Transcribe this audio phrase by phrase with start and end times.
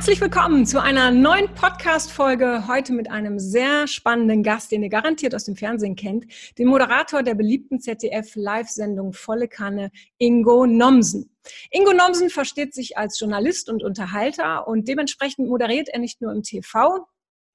[0.00, 2.66] Herzlich willkommen zu einer neuen Podcast-Folge.
[2.66, 6.24] Heute mit einem sehr spannenden Gast, den ihr garantiert aus dem Fernsehen kennt,
[6.56, 11.30] den Moderator der beliebten ZDF-Live-Sendung Volle Kanne, Ingo Nomsen.
[11.70, 16.42] Ingo Nomsen versteht sich als Journalist und Unterhalter und dementsprechend moderiert er nicht nur im
[16.42, 17.06] TV,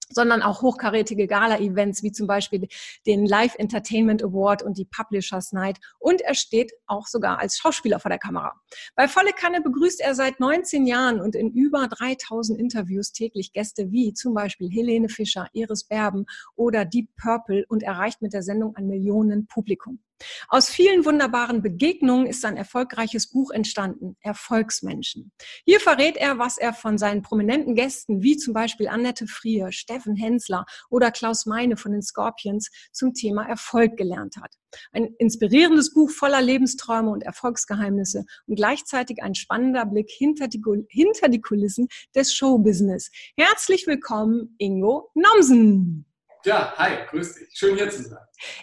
[0.10, 2.68] sondern auch hochkarätige Gala-Events wie zum Beispiel
[3.06, 5.78] den Live Entertainment Award und die Publishers Night.
[6.00, 8.54] Und er steht auch sogar als Schauspieler vor der Kamera.
[8.96, 13.92] Bei Volle Kanne begrüßt er seit 19 Jahren und in über 3000 Interviews täglich Gäste
[13.92, 18.76] wie zum Beispiel Helene Fischer, Iris Berben oder Deep Purple und erreicht mit der Sendung
[18.76, 20.00] ein Millionen Publikum.
[20.48, 25.32] Aus vielen wunderbaren Begegnungen ist ein erfolgreiches Buch entstanden, Erfolgsmenschen.
[25.66, 30.16] Hier verrät er, was er von seinen prominenten Gästen, wie zum Beispiel Annette Frier, Steffen
[30.16, 34.54] Hensler oder Klaus Meine von den Scorpions, zum Thema Erfolg gelernt hat.
[34.92, 41.30] Ein inspirierendes Buch voller Lebensträume und Erfolgsgeheimnisse und gleichzeitig ein spannender Blick hinter die, hinter
[41.30, 43.10] die Kulissen des Showbusiness.
[43.38, 46.06] Herzlich willkommen, Ingo Nomsen.
[46.46, 47.50] Ja, hi, grüß dich.
[47.54, 48.20] Schön hier zu sein.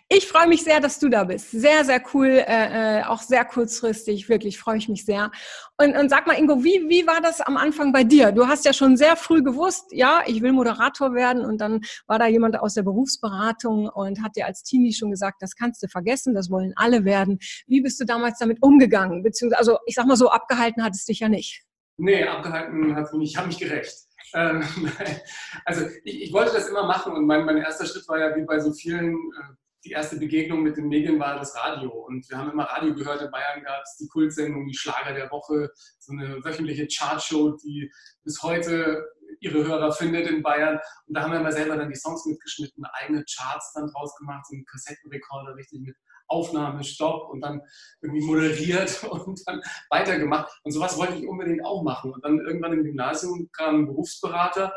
[0.08, 1.50] Ich freue mich sehr, dass du da bist.
[1.50, 4.28] Sehr, sehr cool, äh, äh, auch sehr kurzfristig.
[4.28, 5.32] Wirklich freue ich mich sehr.
[5.78, 8.30] Und, und sag mal, Ingo, wie, wie war das am Anfang bei dir?
[8.30, 11.44] Du hast ja schon sehr früh gewusst, ja, ich will Moderator werden.
[11.44, 15.42] Und dann war da jemand aus der Berufsberatung und hat dir als Teenie schon gesagt,
[15.42, 17.40] das kannst du vergessen, das wollen alle werden.
[17.66, 19.24] Wie bist du damals damit umgegangen?
[19.24, 21.64] Beziehungsweise, also ich sag mal so, abgehalten hat es dich ja nicht.
[21.96, 23.32] Nee, abgehalten hat es mich.
[23.32, 24.06] Ich habe mich gerecht.
[24.34, 24.62] Ähm,
[25.64, 28.44] also ich, ich, wollte das immer machen und mein, mein erster Schritt war ja wie
[28.44, 31.90] bei so vielen, äh, die erste Begegnung mit den Medien war das Radio.
[31.90, 33.22] Und wir haben immer Radio gehört.
[33.22, 37.90] In Bayern gab es die Kultsendung, die Schlager der Woche, so eine wöchentliche Chartshow, die
[38.22, 39.04] bis heute
[39.40, 40.78] ihre Hörer findet in Bayern.
[41.06, 44.46] Und da haben wir immer selber dann die Songs mitgeschnitten, eigene Charts dann draus gemacht,
[44.46, 45.96] so einen Kassettenrekorder richtig mit
[46.32, 47.60] Aufnahme, Stopp und dann
[48.00, 49.60] irgendwie moderiert und dann
[49.90, 50.50] weitergemacht.
[50.64, 52.12] Und sowas wollte ich unbedingt auch machen.
[52.12, 54.74] Und dann irgendwann im Gymnasium kam ein Berufsberater,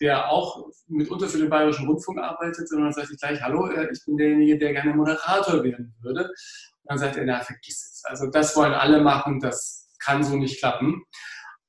[0.00, 2.70] der auch mitunter für den Bayerischen Rundfunk arbeitet.
[2.72, 6.24] Und dann sagte ich gleich, hallo, äh, ich bin derjenige, der gerne Moderator werden würde.
[6.24, 8.02] Und dann sagte er, na, vergiss es.
[8.04, 11.04] Also das wollen alle machen, das kann so nicht klappen.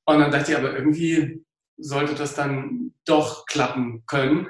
[0.04, 1.44] Und dann dachte ich, aber irgendwie
[1.78, 4.48] sollte das dann doch klappen können.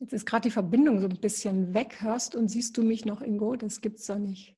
[0.00, 2.00] Jetzt ist gerade die Verbindung so ein bisschen weg.
[2.00, 3.56] Hörst und siehst du mich noch, Ingo?
[3.56, 4.54] Das gibt's doch nicht.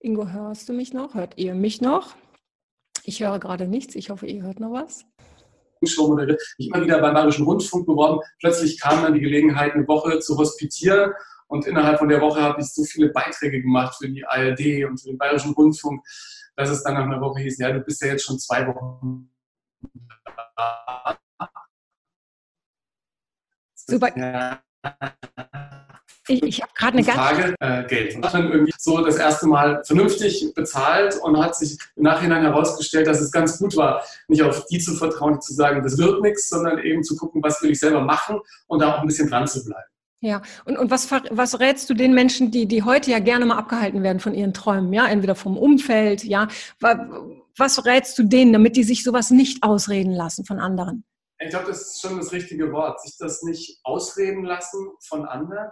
[0.00, 1.14] Ingo, hörst du mich noch?
[1.14, 2.16] Hört ihr mich noch?
[3.04, 3.94] Ich höre gerade nichts.
[3.94, 5.06] Ich hoffe, ihr hört noch was.
[6.58, 8.20] Ich immer wieder beim Bayerischen Rundfunk beworben.
[8.40, 11.12] Plötzlich kam dann die Gelegenheit, eine Woche zu hospitieren.
[11.46, 14.98] Und innerhalb von der Woche habe ich so viele Beiträge gemacht für die ARD und
[15.00, 16.04] für den Bayerischen Rundfunk,
[16.56, 19.30] dass es dann nach einer Woche hieß, ja, du bist ja jetzt schon zwei Wochen
[20.56, 21.18] da
[23.86, 24.16] Super.
[24.16, 24.60] Ja.
[26.26, 28.16] Ich, ich habe gerade eine ganz Frage äh, Geld.
[28.16, 32.42] Und hat dann irgendwie so das erste Mal vernünftig bezahlt und hat sich im Nachhinein
[32.42, 35.98] herausgestellt, dass es ganz gut war, nicht auf die zu vertrauen, die zu sagen, das
[35.98, 39.06] wird nichts, sondern eben zu gucken, was will ich selber machen und da auch ein
[39.06, 39.84] bisschen dran zu bleiben.
[40.20, 43.58] Ja, und, und was, was rätst du den Menschen, die, die heute ja gerne mal
[43.58, 46.48] abgehalten werden von ihren Träumen, ja, entweder vom Umfeld, ja,
[46.80, 51.04] was rätst du denen, damit die sich sowas nicht ausreden lassen von anderen?
[51.44, 53.00] Ich glaube, das ist schon das richtige Wort.
[53.02, 55.68] Sich das nicht ausreden lassen von anderen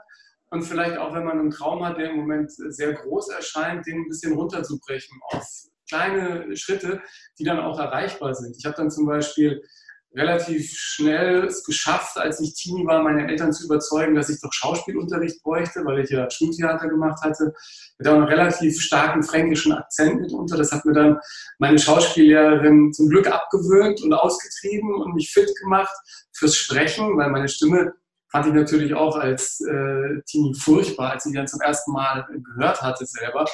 [0.51, 4.03] und vielleicht auch, wenn man einen Traum hat, der im Moment sehr groß erscheint, den
[4.03, 5.47] ein bisschen runterzubrechen auf
[5.89, 7.01] kleine Schritte,
[7.39, 8.57] die dann auch erreichbar sind.
[8.59, 9.63] Ich habe dann zum Beispiel
[10.15, 14.53] relativ schnell es geschafft, als ich Teenie war, meine Eltern zu überzeugen, dass ich doch
[14.53, 17.53] Schauspielunterricht bräuchte, weil ich ja Schultheater gemacht hatte.
[17.99, 20.57] Mit einen relativ starken fränkischen Akzent mitunter.
[20.57, 21.19] Das hat mir dann
[21.59, 25.95] meine Schauspiellehrerin zum Glück abgewöhnt und ausgetrieben und mich fit gemacht
[26.33, 27.93] fürs Sprechen, weil meine Stimme
[28.31, 32.27] fand ich natürlich auch als äh, Teenie furchtbar, als ich dann zum ersten Mal
[32.57, 33.45] gehört hatte selber.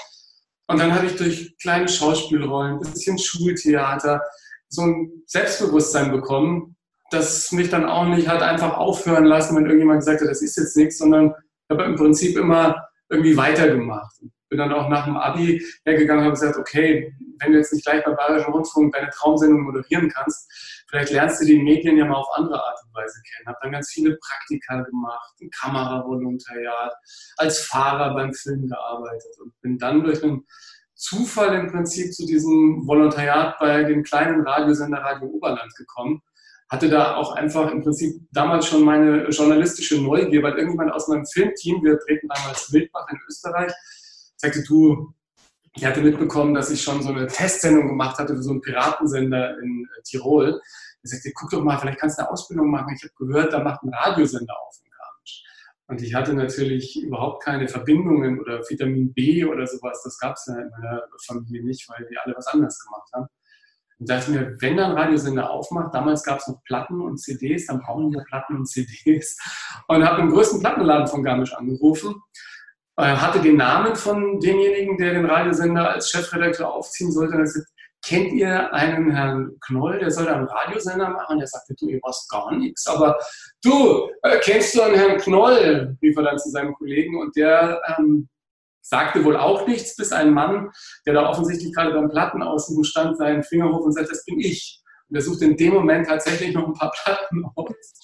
[0.69, 4.22] Und dann habe ich durch kleine Schauspielrollen, ein bisschen Schultheater,
[4.69, 6.76] so ein Selbstbewusstsein bekommen,
[7.11, 10.56] das mich dann auch nicht hat einfach aufhören lassen, wenn irgendjemand gesagt hat, das ist
[10.56, 11.35] jetzt nichts, sondern
[11.70, 14.15] habe im Prinzip immer irgendwie weitergemacht.
[14.50, 17.85] Bin dann auch nach dem Abi hergegangen und habe gesagt, okay, wenn du jetzt nicht
[17.85, 20.50] gleich beim Bayerischen Rundfunk deine Traumsendung moderieren kannst,
[20.88, 23.47] vielleicht lernst du die Medien ja mal auf andere Art und Weise kennen.
[23.47, 26.94] Habe dann ganz viele Praktika gemacht, ein Kameravolontariat,
[27.37, 30.47] als Fahrer beim Film gearbeitet und bin dann durch einen
[30.98, 36.22] Zufall im Prinzip zu diesem Volontariat bei dem kleinen Radiosender Radio Oberland gekommen.
[36.68, 41.24] Hatte da auch einfach im Prinzip damals schon meine journalistische Neugier, weil irgendjemand aus meinem
[41.24, 43.72] Filmteam, wir treten damals Wildbach in Österreich,
[44.36, 45.14] sagte, du,
[45.76, 49.56] ich hatte mitbekommen, dass ich schon so eine Testsendung gemacht hatte für so einen Piratensender
[49.60, 50.60] in äh, Tirol.
[51.04, 52.92] Er sagte, guck doch mal, vielleicht kannst du eine Ausbildung machen.
[52.96, 54.74] Ich habe gehört, da macht ein Radiosender auf.
[55.88, 60.02] Und ich hatte natürlich überhaupt keine Verbindungen oder Vitamin B oder sowas.
[60.05, 63.26] Das gab es ja in meiner Familie nicht, weil wir alle was anderes gemacht haben.
[63.99, 67.81] Und dachte mir, wenn dann Radiosender aufmacht, damals gab es noch Platten und CDs, dann
[67.81, 69.37] brauchen wir Platten und CDs.
[69.88, 72.14] Und habe im größten Plattenladen von Garmisch angerufen
[72.99, 77.34] äh, hatte den Namen von demjenigen, der den Radiosender als Chefredakteur aufziehen sollte.
[77.34, 77.70] Und er sagte,
[78.04, 81.36] kennt ihr einen Herrn Knoll, der soll da einen Radiosender machen?
[81.36, 82.86] Und er sagte, du, ihr was gar nichts.
[82.86, 83.18] Aber
[83.62, 85.96] du, äh, kennst du einen Herrn Knoll?
[86.02, 87.20] rief er dann zu seinem Kollegen.
[87.20, 88.28] Und der ähm,
[88.80, 90.70] sagte wohl auch nichts, bis ein Mann,
[91.06, 94.40] der da offensichtlich gerade beim Platten außen stand, seinen Finger hoch und sagte, das bin
[94.40, 94.82] ich.
[95.08, 97.94] Und er suchte in dem Moment tatsächlich noch ein paar Platten aus.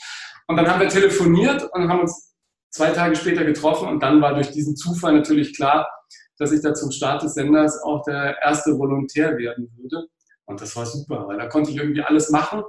[0.47, 2.35] Und dann haben wir telefoniert und haben uns
[2.71, 5.89] zwei Tage später getroffen und dann war durch diesen Zufall natürlich klar,
[6.39, 10.09] dass ich da zum Start des Senders auch der erste Volontär werden würde.
[10.47, 12.63] Und das war super, weil da konnte ich irgendwie alles machen.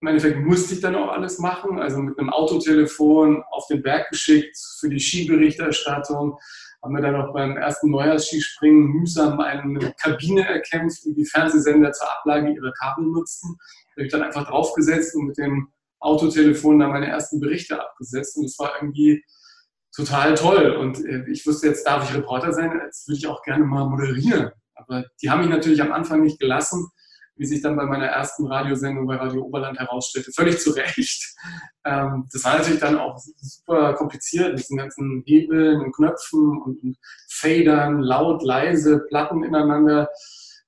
[0.00, 4.08] Im Endeffekt musste ich dann auch alles machen, also mit einem Autotelefon auf den Berg
[4.10, 6.38] geschickt für die Skiberichterstattung.
[6.82, 12.08] Haben wir dann auch beim ersten Neujahrsskispringen mühsam eine Kabine erkämpft, die die Fernsehsender zur
[12.16, 13.56] Ablage ihrer Kabel nutzten.
[13.58, 18.36] Da habe ich dann einfach draufgesetzt und mit dem Autotelefon da meine ersten Berichte abgesetzt
[18.36, 19.24] und es war irgendwie
[19.98, 20.76] total toll.
[20.76, 23.86] Und äh, ich wusste, jetzt darf ich Reporter sein, jetzt würde ich auch gerne mal
[23.86, 24.50] moderieren.
[24.74, 26.88] Aber die haben mich natürlich am Anfang nicht gelassen,
[27.34, 30.32] wie sich dann bei meiner ersten Radiosendung bei Radio Oberland herausstellte.
[30.32, 31.34] Völlig zu Recht.
[31.84, 36.96] Ähm, das war natürlich dann auch super kompliziert mit diesen ganzen Hebeln und Knöpfen und
[37.28, 40.08] Fadern, laut, leise, Platten ineinander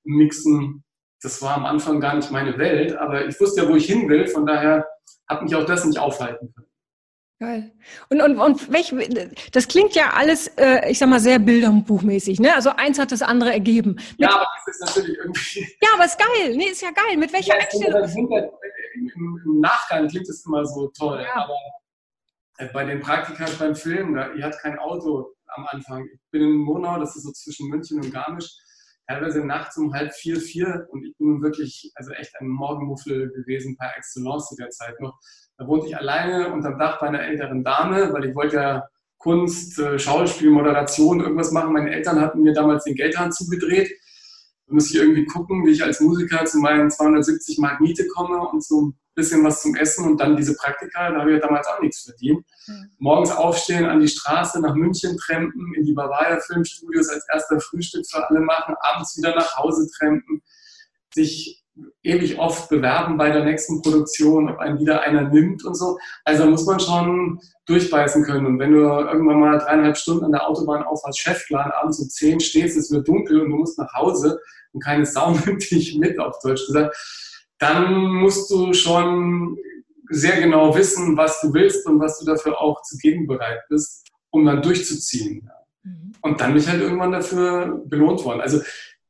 [0.03, 0.83] mixen.
[1.21, 4.09] Das war am Anfang gar nicht meine Welt, aber ich wusste ja, wo ich hin
[4.09, 4.27] will.
[4.27, 4.85] Von daher
[5.27, 6.70] hat mich auch das nicht aufhalten können.
[7.41, 7.71] Geil.
[8.09, 8.93] Und, und, und welch,
[9.51, 12.53] das klingt ja alles, äh, ich sag mal, sehr bilderbuchmäßig, ne?
[12.53, 13.93] Also eins hat das andere ergeben.
[13.93, 15.67] Mit, ja, aber das ist natürlich irgendwie.
[15.81, 16.55] Ja, aber ist geil.
[16.55, 17.17] Nee, ist ja geil.
[17.17, 18.47] Mit welcher ja, Einstellung?
[18.93, 21.23] Im, Nachgang klingt es immer so toll.
[21.23, 21.33] Ja.
[21.33, 21.57] Aber
[22.59, 26.05] äh, bei den Praktika beim Film, da, ihr habt kein Auto am Anfang.
[26.13, 28.55] Ich bin in Monau, das ist so zwischen München und Garmisch
[29.07, 33.75] teilweise nachts um halb vier, vier und ich bin wirklich, also echt ein Morgenmuffel gewesen
[33.77, 35.19] par excellence zu der Zeit noch.
[35.57, 38.87] Da wohnte ich alleine unterm Dach bei einer älteren Dame, weil ich wollte ja
[39.17, 41.73] Kunst, äh, Schauspiel, Moderation, irgendwas machen.
[41.73, 43.91] Meine Eltern hatten mir damals den Geldhahn zugedreht.
[44.65, 48.39] Da muss ich irgendwie gucken, wie ich als Musiker zu meinen 270 Mark Miete komme
[48.47, 51.45] und so ein bisschen was zum Essen und dann diese Praktika, da habe ich ja
[51.45, 52.45] damals auch nichts verdient.
[52.67, 52.91] Mhm.
[52.97, 58.05] Morgens aufstehen, an die Straße nach München trampen, in die Bavaria Filmstudios als erster Frühstück
[58.09, 60.41] für alle machen, abends wieder nach Hause trampen,
[61.13, 61.63] sich
[62.03, 65.97] ewig oft bewerben bei der nächsten Produktion, ob einen wieder einer nimmt und so.
[66.23, 68.45] Also muss man schon durchbeißen können.
[68.45, 72.09] Und wenn du irgendwann mal dreieinhalb Stunden an der Autobahn auf als Chefplan abends um
[72.09, 74.39] zehn stehst, es wird dunkel und du musst nach Hause
[74.73, 76.95] und keine Sau nimmt dich mit, auf Deutsch gesagt,
[77.59, 79.57] dann musst du schon
[80.09, 84.07] sehr genau wissen, was du willst und was du dafür auch zu geben bereit bist,
[84.31, 85.49] um dann durchzuziehen.
[85.83, 86.11] Mhm.
[86.21, 88.41] Und dann bin ich halt irgendwann dafür belohnt worden.
[88.41, 88.61] Also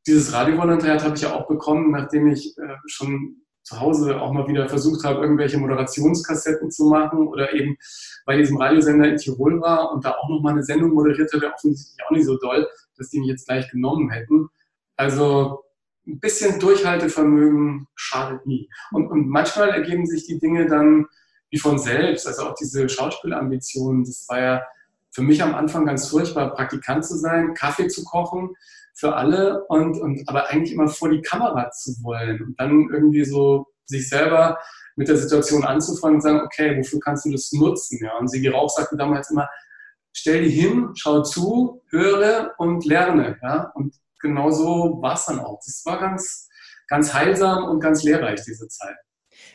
[0.08, 4.48] dieses Radiovolontariat habe ich ja auch bekommen, nachdem ich äh, schon zu Hause auch mal
[4.48, 7.78] wieder versucht habe, irgendwelche Moderationskassetten zu machen oder eben
[8.26, 11.54] bei diesem Radiosender in Tirol war und da auch noch mal eine Sendung moderiert hatte,
[11.54, 12.68] offensichtlich auch nicht so doll,
[12.98, 14.50] dass die mich jetzt gleich genommen hätten.
[14.96, 15.64] Also
[16.08, 18.70] ein bisschen Durchhaltevermögen schadet nie.
[18.92, 21.06] Und, und manchmal ergeben sich die Dinge dann
[21.52, 22.28] wie von selbst.
[22.28, 24.62] Also auch diese Schauspielambitionen, das war ja
[25.12, 28.56] für mich am Anfang ganz furchtbar, Praktikant zu sein, Kaffee zu kochen
[28.94, 33.26] für alle und, und aber eigentlich immer vor die Kamera zu wollen und dann irgendwie
[33.26, 34.58] so sich selber
[34.96, 38.00] mit der Situation anzufangen und sagen, okay, wofür kannst du das nutzen?
[38.04, 39.50] Ja, und Sigi Rauch sagte damals immer,
[40.14, 43.38] stell dich hin, schau zu, höre und lerne.
[43.42, 45.60] Ja, und genau so war es dann auch.
[45.66, 46.50] Das war ganz,
[46.88, 48.96] ganz heilsam und ganz lehrreich, diese Zeit.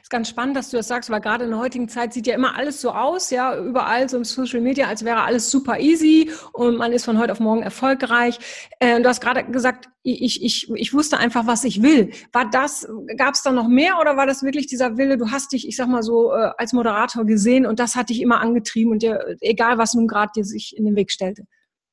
[0.07, 2.35] Ist ganz spannend, dass du das sagst, weil gerade in der heutigen Zeit sieht ja
[2.37, 6.31] immer alles so aus, ja, überall so im Social Media, als wäre alles super easy
[6.53, 8.39] und man ist von heute auf morgen erfolgreich.
[8.79, 12.13] Äh, du hast gerade gesagt, ich, ich, ich wusste einfach, was ich will.
[12.31, 12.87] War das,
[13.17, 15.75] gab es da noch mehr oder war das wirklich dieser Wille, du hast dich, ich
[15.75, 19.37] sag mal so, äh, als Moderator gesehen und das hat dich immer angetrieben und dir,
[19.41, 21.49] egal was nun gerade dir sich in den Weg stellte?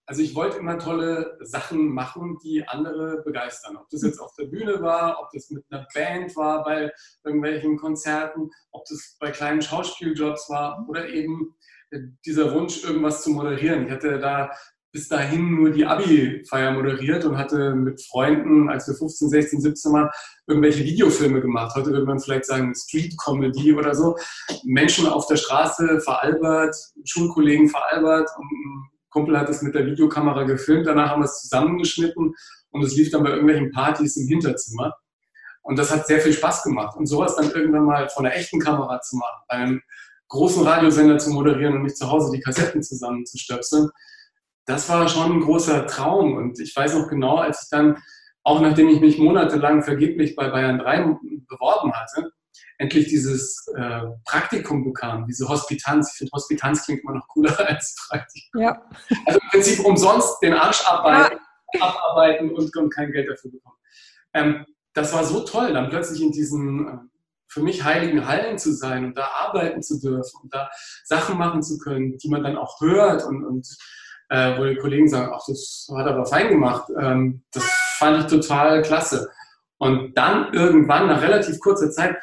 [0.06, 3.78] Also ich wollte immer tolle Sachen machen, die andere begeistern.
[3.78, 6.92] Ob das jetzt auf der Bühne war, ob das mit einer Band war bei
[7.24, 11.56] irgendwelchen Konzerten, ob das bei kleinen Schauspieljobs war oder eben
[12.26, 13.86] dieser Wunsch, irgendwas zu moderieren.
[13.86, 14.52] Ich hatte da
[14.92, 19.92] bis dahin nur die Abi-Feier moderiert und hatte mit Freunden, als wir 15, 16, 17
[19.92, 20.10] waren,
[20.46, 21.76] irgendwelche Videofilme gemacht.
[21.76, 24.16] Heute würde man vielleicht sagen Street-Comedy oder so.
[24.64, 30.88] Menschen auf der Straße veralbert, Schulkollegen veralbert und Kumpel hat es mit der Videokamera gefilmt,
[30.88, 32.34] danach haben wir es zusammengeschnitten
[32.72, 34.96] und es lief dann bei irgendwelchen Partys im Hinterzimmer.
[35.62, 36.98] Und das hat sehr viel Spaß gemacht.
[36.98, 39.82] Und sowas dann irgendwann mal von einer echten Kamera zu machen, bei einem
[40.28, 43.90] großen Radiosender zu moderieren und nicht zu Hause die Kassetten zusammenzustöpseln,
[44.66, 46.36] das war schon ein großer Traum.
[46.36, 47.98] Und ich weiß noch genau, als ich dann,
[48.44, 51.18] auch nachdem ich mich monatelang vergeblich bei Bayern 3
[51.48, 52.32] beworben hatte,
[52.78, 56.12] endlich dieses äh, Praktikum bekam, diese Hospitanz.
[56.14, 58.62] Ich finde, Hospitanz klingt immer noch cooler als Praktikum.
[58.62, 58.82] Ja.
[59.26, 61.38] Also im Prinzip umsonst den Arsch arbeiten,
[61.74, 61.82] ja.
[61.82, 63.78] abarbeiten und, und, kein Geld dafür bekommen.
[64.34, 66.98] Ähm, das war so toll, dann plötzlich in diesen äh,
[67.48, 70.70] für mich heiligen Hallen zu sein und da arbeiten zu dürfen und da
[71.04, 73.68] Sachen machen zu können, die man dann auch hört und, und
[74.30, 76.90] äh, wo die Kollegen sagen, ach, das hat aber fein gemacht.
[77.00, 77.64] Ähm, das
[78.00, 79.30] fand ich total klasse.
[79.78, 82.18] Und dann irgendwann, nach relativ kurzer Zeit,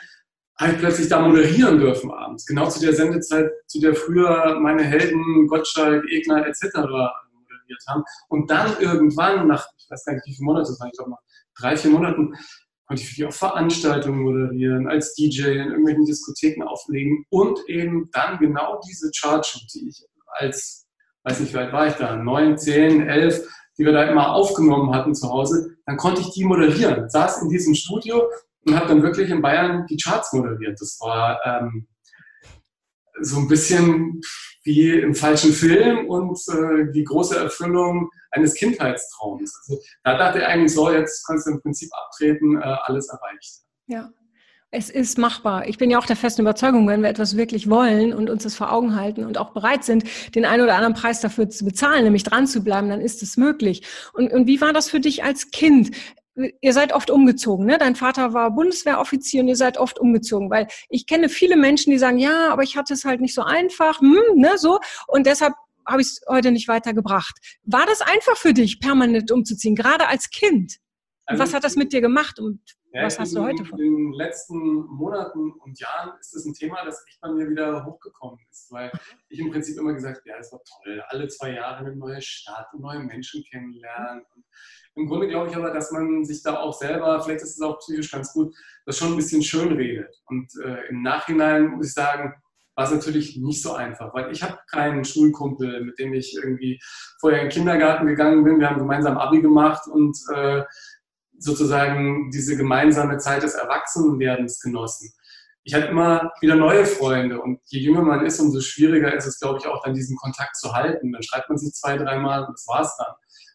[0.60, 2.44] habe ich plötzlich da moderieren dürfen abends.
[2.44, 6.64] Genau zu der Sendezeit, zu der früher meine Helden Gottschalk, Egner etc.
[6.76, 8.04] moderiert haben.
[8.28, 11.10] Und dann irgendwann, nach, ich weiß gar nicht, wie viele Monate das war, ich glaube
[11.10, 11.18] mal
[11.58, 12.34] drei, vier Monaten,
[12.86, 18.38] konnte ich wirklich auch Veranstaltungen moderieren, als DJ in irgendwelchen Diskotheken auflegen und eben dann
[18.38, 20.04] genau diese Chartshow, die ich
[20.38, 20.86] als,
[21.24, 23.48] weiß nicht, wie alt war ich da, neun, zehn, elf,
[23.78, 27.08] die wir da immer aufgenommen hatten zu Hause, dann konnte ich die moderieren.
[27.08, 28.28] Saß in diesem Studio
[28.66, 30.80] und habe dann wirklich in Bayern die Charts moderiert.
[30.80, 31.86] Das war ähm,
[33.20, 34.20] so ein bisschen
[34.64, 39.52] wie im falschen Film und äh, die große Erfüllung eines Kindheitstraums.
[39.62, 43.60] Also da dachte er eigentlich so, jetzt kannst du im Prinzip abtreten, äh, alles erreicht.
[43.86, 44.10] Ja.
[44.72, 45.66] Es ist machbar.
[45.66, 48.54] Ich bin ja auch der festen Überzeugung, wenn wir etwas wirklich wollen und uns das
[48.54, 50.04] vor Augen halten und auch bereit sind,
[50.36, 53.36] den einen oder anderen Preis dafür zu bezahlen, nämlich dran zu bleiben, dann ist es
[53.36, 53.82] möglich.
[54.12, 55.90] Und, und wie war das für dich als Kind?
[56.60, 57.78] Ihr seid oft umgezogen, ne?
[57.78, 61.98] Dein Vater war Bundeswehroffizier und ihr seid oft umgezogen, weil ich kenne viele Menschen, die
[61.98, 65.54] sagen, ja, aber ich hatte es halt nicht so einfach, hm, ne, so und deshalb
[65.86, 67.34] habe ich es heute nicht weitergebracht.
[67.64, 70.76] War das einfach für dich, permanent umzuziehen, gerade als Kind?
[71.26, 72.60] Also was hat das mit dir gemacht und
[72.92, 73.78] ja, was hast du heute von?
[73.78, 74.56] In den letzten
[74.86, 78.90] Monaten und Jahren ist das ein Thema, das echt bei mir wieder hochgekommen ist, weil
[79.28, 82.20] ich im Prinzip immer gesagt habe, ja, das war toll, alle zwei Jahre eine neue
[82.20, 84.24] Stadt, neue Menschen kennenlernen.
[84.32, 84.44] Und
[84.96, 87.78] im Grunde glaube ich aber, dass man sich da auch selber, vielleicht ist es auch
[87.78, 88.54] psychisch ganz gut,
[88.86, 90.20] das schon ein bisschen schön redet.
[90.26, 92.34] Und äh, im Nachhinein muss ich sagen,
[92.74, 96.80] war es natürlich nicht so einfach, weil ich habe keinen Schulkumpel, mit dem ich irgendwie
[97.20, 98.58] vorher in den Kindergarten gegangen bin.
[98.58, 100.64] Wir haben gemeinsam Abi gemacht und äh,
[101.40, 105.12] sozusagen diese gemeinsame Zeit des Erwachsenwerdens genossen.
[105.62, 109.40] Ich hatte immer wieder neue Freunde und je jünger man ist, umso schwieriger ist es,
[109.40, 111.12] glaube ich, auch dann diesen Kontakt zu halten.
[111.12, 113.14] Dann schreibt man sich zwei, dreimal und das war's dann.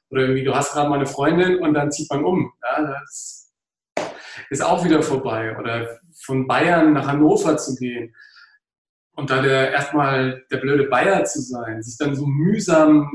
[0.09, 2.51] Oder irgendwie, du hast gerade mal eine Freundin und dann zieht man um.
[2.61, 3.51] Ja, das
[4.49, 5.57] ist auch wieder vorbei.
[5.57, 8.13] Oder von Bayern nach Hannover zu gehen
[9.15, 13.11] und da der, erstmal der blöde Bayer zu sein, sich dann so mühsam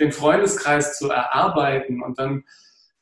[0.00, 2.44] den Freundeskreis zu erarbeiten und dann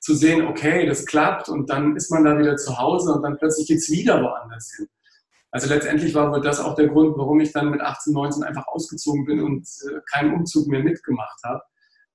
[0.03, 3.39] zu sehen, okay, das klappt und dann ist man da wieder zu Hause und dann
[3.39, 4.89] plötzlich geht es wieder woanders hin.
[5.51, 8.67] Also letztendlich war wohl das auch der Grund, warum ich dann mit 18, 19 einfach
[8.69, 11.63] ausgezogen bin und äh, keinen Umzug mehr mitgemacht habe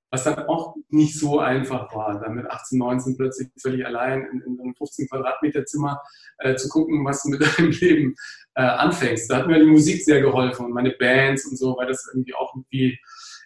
[0.09, 4.41] was dann auch nicht so einfach war, dann mit 18, 19 plötzlich völlig allein in,
[4.41, 6.01] in einem 15 Quadratmeter Zimmer
[6.37, 8.15] äh, zu gucken, was du mit deinem Leben
[8.55, 9.29] äh, anfängst.
[9.29, 12.33] Da hat mir die Musik sehr geholfen und meine Bands und so, weil das irgendwie
[12.35, 12.97] auch wie,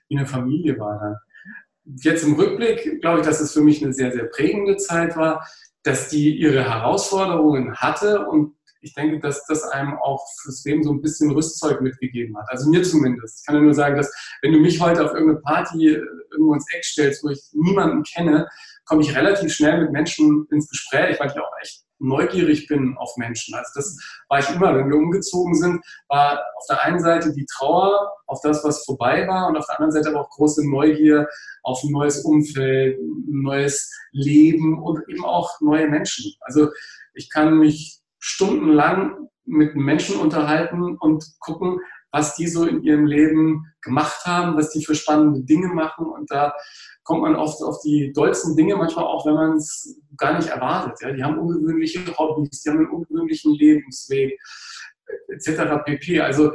[0.07, 1.15] wie eine Familie war dann.
[1.85, 5.45] Jetzt im Rückblick glaube ich, dass es für mich eine sehr, sehr prägende Zeit war,
[5.83, 10.91] dass die ihre Herausforderungen hatte und ich denke, dass das einem auch fürs Leben so
[10.91, 12.47] ein bisschen Rüstzeug mitgegeben hat.
[12.50, 13.39] Also mir zumindest.
[13.39, 14.11] Ich kann ja nur sagen, dass
[14.41, 18.03] wenn du mich heute auf irgendeine Party äh, irgendwo ins Eck stellst, wo ich niemanden
[18.03, 18.47] kenne,
[18.85, 23.15] komme ich relativ schnell mit Menschen ins Gespräch, weil ich auch echt neugierig bin auf
[23.17, 23.55] Menschen.
[23.55, 23.98] Also das
[24.29, 28.39] war ich immer, wenn wir umgezogen sind, war auf der einen Seite die Trauer auf
[28.41, 31.27] das, was vorbei war und auf der anderen Seite aber auch große Neugier
[31.63, 36.34] auf ein neues Umfeld, ein neues Leben und eben auch neue Menschen.
[36.41, 36.70] Also
[37.13, 41.79] ich kann mich stundenlang mit Menschen unterhalten und gucken,
[42.11, 46.05] was die so in ihrem Leben gemacht haben, was die für spannende Dinge machen.
[46.05, 46.53] Und da
[47.03, 50.99] kommt man oft auf die dollsten Dinge, manchmal auch, wenn man es gar nicht erwartet.
[51.01, 54.39] Ja, die haben ungewöhnliche Hobbys, die haben einen ungewöhnlichen Lebensweg,
[55.29, 55.83] etc.
[55.85, 56.21] pp.
[56.21, 56.51] Also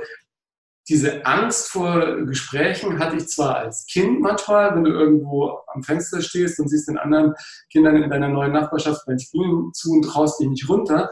[0.88, 6.20] diese Angst vor Gesprächen hatte ich zwar als Kind manchmal, wenn du irgendwo am Fenster
[6.20, 7.34] stehst und siehst den anderen
[7.72, 11.10] Kindern in deiner neuen Nachbarschaft beim Spielen zu und traust dich nicht runter.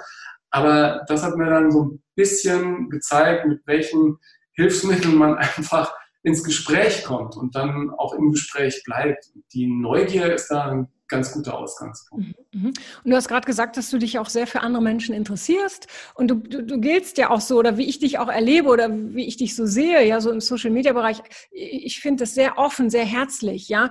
[0.54, 4.18] Aber das hat mir dann so ein bisschen gezeigt, mit welchen
[4.52, 5.92] Hilfsmitteln man einfach
[6.22, 9.32] ins Gespräch kommt und dann auch im Gespräch bleibt.
[9.52, 12.36] Die Neugier ist da ein ganz guter Ausgangspunkt.
[12.52, 12.66] Mhm, mhm.
[12.68, 16.28] Und du hast gerade gesagt, dass du dich auch sehr für andere Menschen interessierst und
[16.28, 19.26] du, du, du giltst ja auch so oder wie ich dich auch erlebe oder wie
[19.26, 21.20] ich dich so sehe, ja, so im Social Media Bereich.
[21.50, 23.90] Ich finde das sehr offen, sehr herzlich, ja.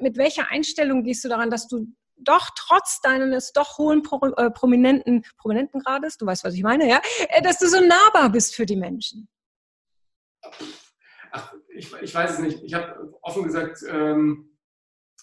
[0.00, 1.88] Mit welcher Einstellung gehst du daran, dass du
[2.20, 6.88] doch trotz deines doch hohen Pro, äh, prominenten prominenten Grades, du weißt, was ich meine,
[6.88, 9.28] ja, äh, dass du so nahbar bist für die Menschen?
[11.30, 12.62] Ach, ich, ich weiß es nicht.
[12.62, 14.50] Ich habe offen gesagt ähm,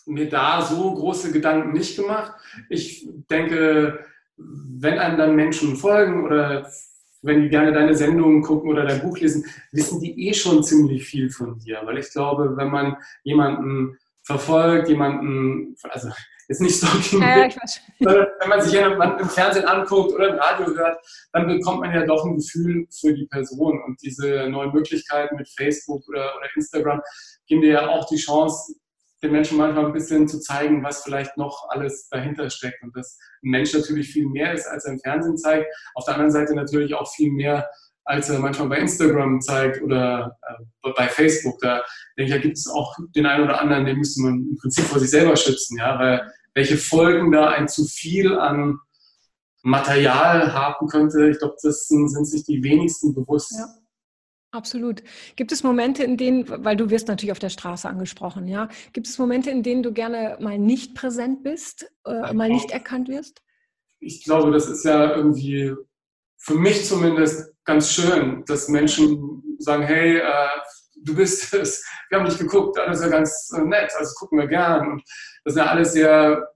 [0.06, 2.34] mir da so große Gedanken nicht gemacht.
[2.70, 4.06] Ich denke,
[4.38, 6.70] wenn einem dann Menschen folgen oder
[7.22, 11.06] wenn die gerne deine Sendungen gucken oder dein Buch lesen, wissen die eh schon ziemlich
[11.06, 11.82] viel von dir.
[11.84, 16.10] Weil ich glaube, wenn man jemanden verfolgt, jemanden, also
[16.48, 17.50] jetzt nicht Stalking, ja,
[18.00, 21.00] wenn man sich jemanden im Fernsehen anguckt oder im Radio hört,
[21.32, 23.82] dann bekommt man ja doch ein Gefühl für die Person.
[23.84, 27.02] Und diese neuen Möglichkeiten mit Facebook oder, oder Instagram
[27.48, 28.76] geben dir ja auch die Chance,
[29.24, 32.84] den Menschen manchmal ein bisschen zu zeigen, was vielleicht noch alles dahinter steckt.
[32.84, 35.68] Und dass ein Mensch natürlich viel mehr ist, als er im Fernsehen zeigt.
[35.96, 37.68] Auf der anderen Seite natürlich auch viel mehr,
[38.06, 41.60] als er manchmal bei Instagram zeigt oder äh, bei Facebook.
[41.60, 41.84] Da
[42.18, 44.86] denke ich, da gibt es auch den einen oder anderen, den müsste man im Prinzip
[44.86, 48.80] vor sich selber schützen, ja, weil welche Folgen da ein zu viel an
[49.64, 53.54] Material haben könnte, ich glaube, das sind, sind, sich die wenigsten bewusst.
[53.58, 53.68] Ja.
[54.52, 55.04] Absolut.
[55.36, 59.08] Gibt es Momente, in denen, weil du wirst natürlich auf der Straße angesprochen, ja, gibt
[59.08, 63.42] es Momente, in denen du gerne mal nicht präsent bist, äh, mal nicht erkannt wirst?
[64.00, 65.74] Ich glaube, das ist ja irgendwie
[66.38, 70.48] für mich zumindest ganz schön, dass Menschen sagen, hey, äh,
[71.04, 74.48] du bist es, wir haben dich geguckt, alles ja ganz äh, nett, also gucken wir
[74.48, 74.88] gern.
[74.92, 75.04] Und
[75.44, 76.48] das sind ja alles sehr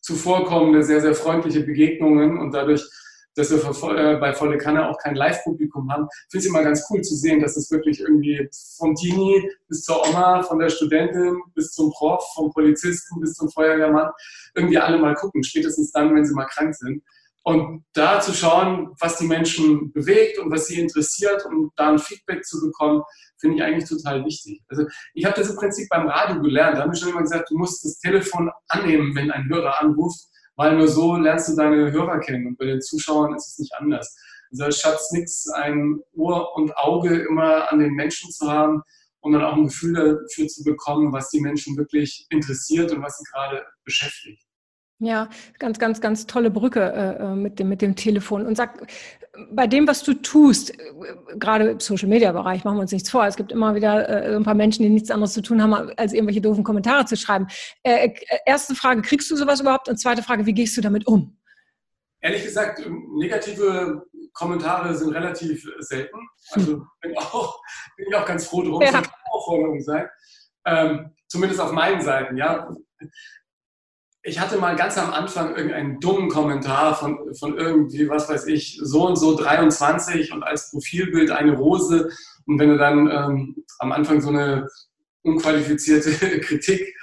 [0.00, 2.88] zuvorkommende, sehr, sehr freundliche Begegnungen und dadurch
[3.36, 6.08] dass wir äh, bei Volle Kanne auch kein Live-Publikum haben.
[6.10, 9.84] Ich finde es immer ganz cool zu sehen, dass es wirklich irgendwie vom Teenie bis
[9.84, 14.10] zur Oma, von der Studentin bis zum Prof, vom Polizisten bis zum Feuerwehrmann
[14.54, 17.02] irgendwie alle mal gucken, spätestens dann, wenn sie mal krank sind.
[17.42, 21.98] Und da zu schauen, was die Menschen bewegt und was sie interessiert und da ein
[21.98, 23.02] Feedback zu bekommen,
[23.38, 24.62] finde ich eigentlich total wichtig.
[24.68, 26.76] Also ich habe das im Prinzip beim Radio gelernt.
[26.76, 30.30] Da haben mir schon immer gesagt, du musst das Telefon annehmen, wenn ein Hörer anruft
[30.60, 33.72] weil nur so lernst du deine Hörer kennen und bei den Zuschauern ist es nicht
[33.76, 34.14] anders.
[34.50, 38.82] Also schafft nichts, ein Ohr und Auge immer an den Menschen zu haben
[39.20, 43.16] und dann auch ein Gefühl dafür zu bekommen, was die Menschen wirklich interessiert und was
[43.16, 44.44] sie gerade beschäftigt.
[45.02, 48.44] Ja, ganz, ganz, ganz tolle Brücke äh, äh, mit, dem, mit dem Telefon.
[48.44, 48.86] Und sag,
[49.50, 50.92] bei dem, was du tust, äh,
[51.38, 53.24] gerade im Social-Media-Bereich, machen wir uns nichts vor.
[53.24, 56.12] Es gibt immer wieder äh, ein paar Menschen, die nichts anderes zu tun haben, als
[56.12, 57.46] irgendwelche doofen Kommentare zu schreiben.
[57.82, 58.10] Äh,
[58.44, 59.88] erste Frage, kriegst du sowas überhaupt?
[59.88, 61.34] Und zweite Frage, wie gehst du damit um?
[62.20, 66.18] Ehrlich gesagt, ähm, negative Kommentare sind relativ selten.
[66.50, 66.86] Also hm.
[67.00, 67.58] bin, auch,
[67.96, 68.82] bin ich auch ganz froh drum.
[68.82, 68.92] Ja.
[68.92, 70.06] Das kann auch Aufforderung sein.
[70.66, 72.68] Ähm, zumindest auf meinen Seiten, ja
[74.22, 78.78] ich hatte mal ganz am Anfang irgendeinen dummen Kommentar von, von irgendwie, was weiß ich,
[78.82, 82.10] so und so 23 und als Profilbild eine Rose.
[82.46, 84.68] Und wenn du dann ähm, am Anfang so eine
[85.22, 86.94] unqualifizierte Kritik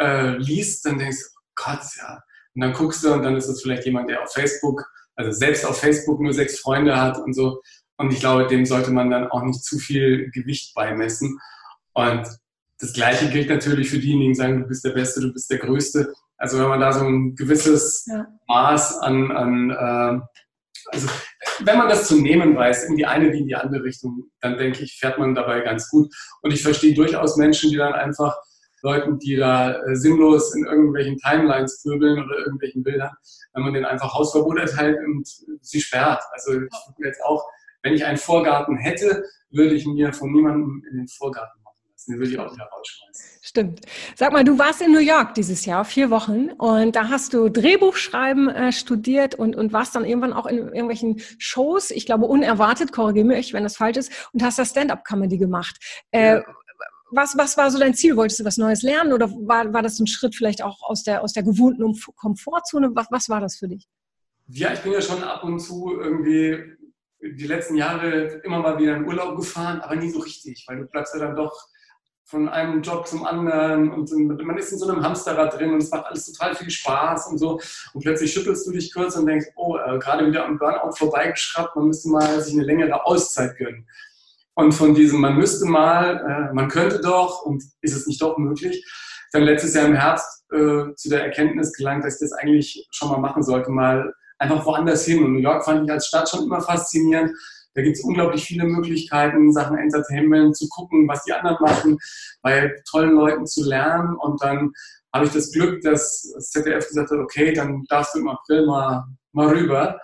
[0.00, 2.22] äh, liest, dann denkst du, oh Gott, ja.
[2.54, 4.84] Und dann guckst du und dann ist es vielleicht jemand, der auf Facebook,
[5.16, 7.60] also selbst auf Facebook nur sechs Freunde hat und so.
[7.96, 11.38] Und ich glaube, dem sollte man dann auch nicht zu viel Gewicht beimessen.
[11.92, 12.26] Und
[12.80, 15.58] das Gleiche gilt natürlich für diejenigen, die sagen, du bist der Beste, du bist der
[15.58, 16.12] Größte.
[16.44, 18.26] Also wenn man da so ein gewisses ja.
[18.48, 20.20] Maß an, an äh,
[20.92, 21.08] also
[21.60, 24.58] wenn man das zu nehmen weiß, in die eine wie in die andere Richtung, dann
[24.58, 26.14] denke ich, fährt man dabei ganz gut.
[26.42, 28.36] Und ich verstehe durchaus Menschen, die dann einfach
[28.82, 33.12] Leuten, die da äh, sinnlos in irgendwelchen Timelines pöbeln oder irgendwelchen Bildern,
[33.54, 35.26] wenn man den einfach Hausverbot erteilt und
[35.62, 36.22] sie sperrt.
[36.32, 37.42] Also ich jetzt auch,
[37.82, 41.63] wenn ich einen Vorgarten hätte, würde ich mir von niemandem in den Vorgarten.
[42.06, 43.38] Den würde ich auch wieder rausschmeißen.
[43.40, 43.80] Stimmt.
[44.16, 47.48] Sag mal, du warst in New York dieses Jahr, vier Wochen, und da hast du
[47.48, 52.92] Drehbuchschreiben äh, studiert und, und warst dann irgendwann auch in irgendwelchen Shows, ich glaube unerwartet,
[52.92, 55.76] korrigiere mich, wenn das falsch ist, und hast da Stand-up-Comedy gemacht.
[56.10, 56.40] Äh,
[57.10, 58.16] was, was war so dein Ziel?
[58.16, 61.22] Wolltest du was Neues lernen oder war, war das ein Schritt vielleicht auch aus der,
[61.22, 62.90] aus der gewohnten Komfortzone?
[62.94, 63.86] Was, was war das für dich?
[64.48, 66.76] Ja, ich bin ja schon ab und zu irgendwie
[67.22, 70.86] die letzten Jahre immer mal wieder in Urlaub gefahren, aber nie so richtig, weil du
[70.86, 71.54] bleibst ja dann doch
[72.26, 74.10] von einem Job zum anderen und
[74.42, 77.38] man ist in so einem Hamsterrad drin und es macht alles total viel Spaß und
[77.38, 77.60] so
[77.92, 81.76] und plötzlich schüttelst du dich kurz und denkst, oh, äh, gerade wieder am Burnout vorbeigeschraubt,
[81.76, 83.86] man müsste mal sich eine längere Auszeit gönnen.
[84.54, 88.38] Und von diesem, man müsste mal, äh, man könnte doch und ist es nicht doch
[88.38, 88.84] möglich,
[89.32, 93.10] dann letztes Jahr im Herbst äh, zu der Erkenntnis gelangt, dass ich das eigentlich schon
[93.10, 95.24] mal machen sollte, mal einfach woanders hin.
[95.24, 97.32] Und New York fand ich als Stadt schon immer faszinierend,
[97.74, 101.98] da gibt es unglaublich viele Möglichkeiten, Sachen Entertainment zu gucken, was die anderen machen,
[102.42, 104.72] bei tollen Leuten zu lernen und dann
[105.14, 108.66] habe ich das Glück, dass das ZDF gesagt hat, okay, dann darfst du im April
[108.66, 110.00] mal, mal rüber.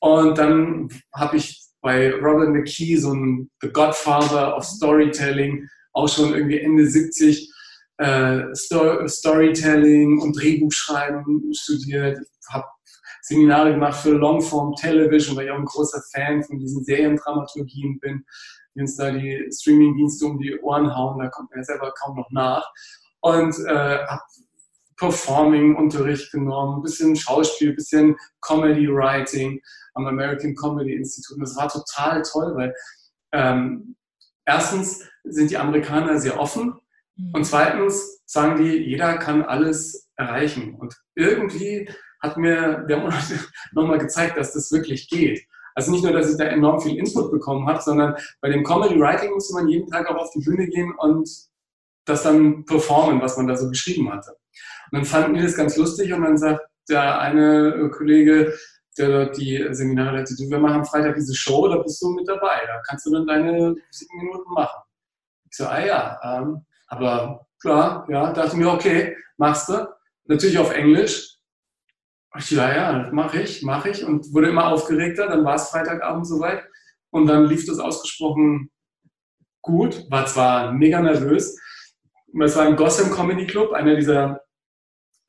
[0.00, 6.34] Und dann habe ich bei Robert McKee so ein The Godfather of Storytelling, auch schon
[6.34, 7.52] irgendwie Ende 70,
[7.98, 12.18] äh, Sto Storytelling und Drehbuchschreiben studiert.
[12.18, 12.66] Ich habe
[13.28, 18.24] Seminare gemacht für Longform Television, weil ich auch ein großer Fan von diesen Seriendramaturgien bin,
[18.74, 22.16] die uns da die Streamingdienste um die Ohren hauen, da kommt man ja selber kaum
[22.16, 22.64] noch nach.
[23.20, 24.22] Und äh, habe
[24.96, 29.60] Performing-Unterricht genommen, ein bisschen Schauspiel, ein bisschen Comedy-Writing
[29.94, 31.34] am American Comedy Institute.
[31.34, 32.74] Und das war total toll, weil
[33.32, 33.94] ähm,
[34.44, 36.74] erstens sind die Amerikaner sehr offen
[37.16, 37.34] mhm.
[37.34, 40.74] und zweitens sagen die, jeder kann alles erreichen.
[40.74, 41.88] Und irgendwie
[42.20, 43.24] hat mir der Monat
[43.72, 45.42] nochmal gezeigt, dass das wirklich geht.
[45.74, 48.98] Also nicht nur, dass ich da enorm viel Input bekommen habe, sondern bei dem Comedy
[48.98, 51.28] Writing musste man jeden Tag auch auf die Bühne gehen und
[52.04, 54.32] das dann performen, was man da so geschrieben hatte.
[54.90, 58.54] Und dann fanden die das ganz lustig und dann sagt der eine Kollege,
[58.96, 62.10] der dort die Seminare leitet, du, wir machen am Freitag diese Show, da bist du
[62.10, 64.82] mit dabei, da kannst du dann deine sieben Minuten machen.
[65.50, 69.86] Ich so, ah ja, ähm, aber klar, ja, dachte mir, okay, machst du.
[70.24, 71.37] Natürlich auf Englisch.
[72.38, 75.26] Ja, ja, mache ich, mache ich und wurde immer aufgeregter.
[75.28, 76.64] Dann war es Freitagabend soweit
[77.10, 78.70] und dann lief das ausgesprochen
[79.62, 80.10] gut.
[80.10, 81.58] War zwar mega nervös.
[82.40, 84.40] Es war ein Gotham Comedy Club, einer dieser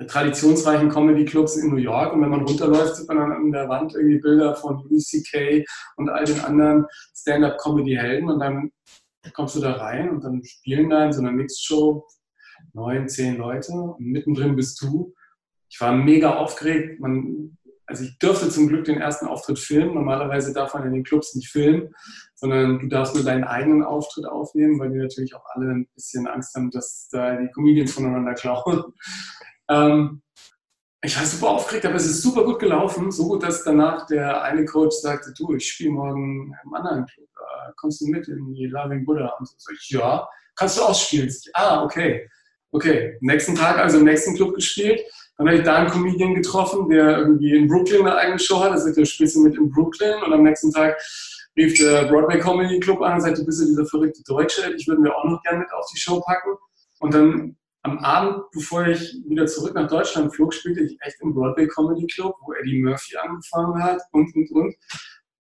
[0.07, 2.13] traditionsreichen Comedy-Clubs in New York.
[2.13, 5.65] Und wenn man runterläuft, sieht man dann an der Wand irgendwie Bilder von UCK
[5.97, 8.29] und all den anderen Stand-up-Comedy-Helden.
[8.29, 8.71] Und dann
[9.33, 12.07] kommst du da rein und dann spielen da in so einer Mixed-Show
[12.73, 13.73] neun, zehn Leute.
[13.73, 15.13] Und mittendrin bist du.
[15.69, 16.99] Ich war mega aufgeregt.
[16.99, 19.93] Man, also ich durfte zum Glück den ersten Auftritt filmen.
[19.93, 21.93] Normalerweise darf man in den Clubs nicht filmen,
[22.35, 26.27] sondern du darfst nur deinen eigenen Auftritt aufnehmen, weil die natürlich auch alle ein bisschen
[26.27, 28.83] Angst haben, dass da die Comedians voneinander klauen.
[29.71, 30.23] Ähm,
[31.01, 33.11] ich war super aufgeregt, aber es ist super gut gelaufen.
[33.11, 37.27] So gut, dass danach der eine Coach sagte, du, ich spiele morgen im anderen Club.
[37.37, 39.33] Äh, kommst du mit in die Loving Buddha?
[39.39, 41.29] Und so ich, ja, kannst du ausspielen?
[41.29, 42.27] Ich, ah, okay.
[42.71, 45.01] Okay, nächsten Tag, also im nächsten Club gespielt.
[45.39, 48.73] Dann habe ich da einen Comedian getroffen, der irgendwie in Brooklyn eine eigene Show hat.
[48.73, 50.21] Da sagt, der du mit in Brooklyn.
[50.21, 51.01] Und am nächsten Tag
[51.55, 54.85] rief der Broadway Comedy Club an und sagte, du bist ja dieser verrückte Deutsche, ich
[54.85, 56.57] würde mir auch noch gerne mit auf die Show packen.
[56.99, 61.33] Und dann am Abend, bevor ich wieder zurück nach Deutschland flog, spielte ich echt im
[61.33, 64.75] Broadway Comedy Club, wo Eddie Murphy angefangen hat und, und, und.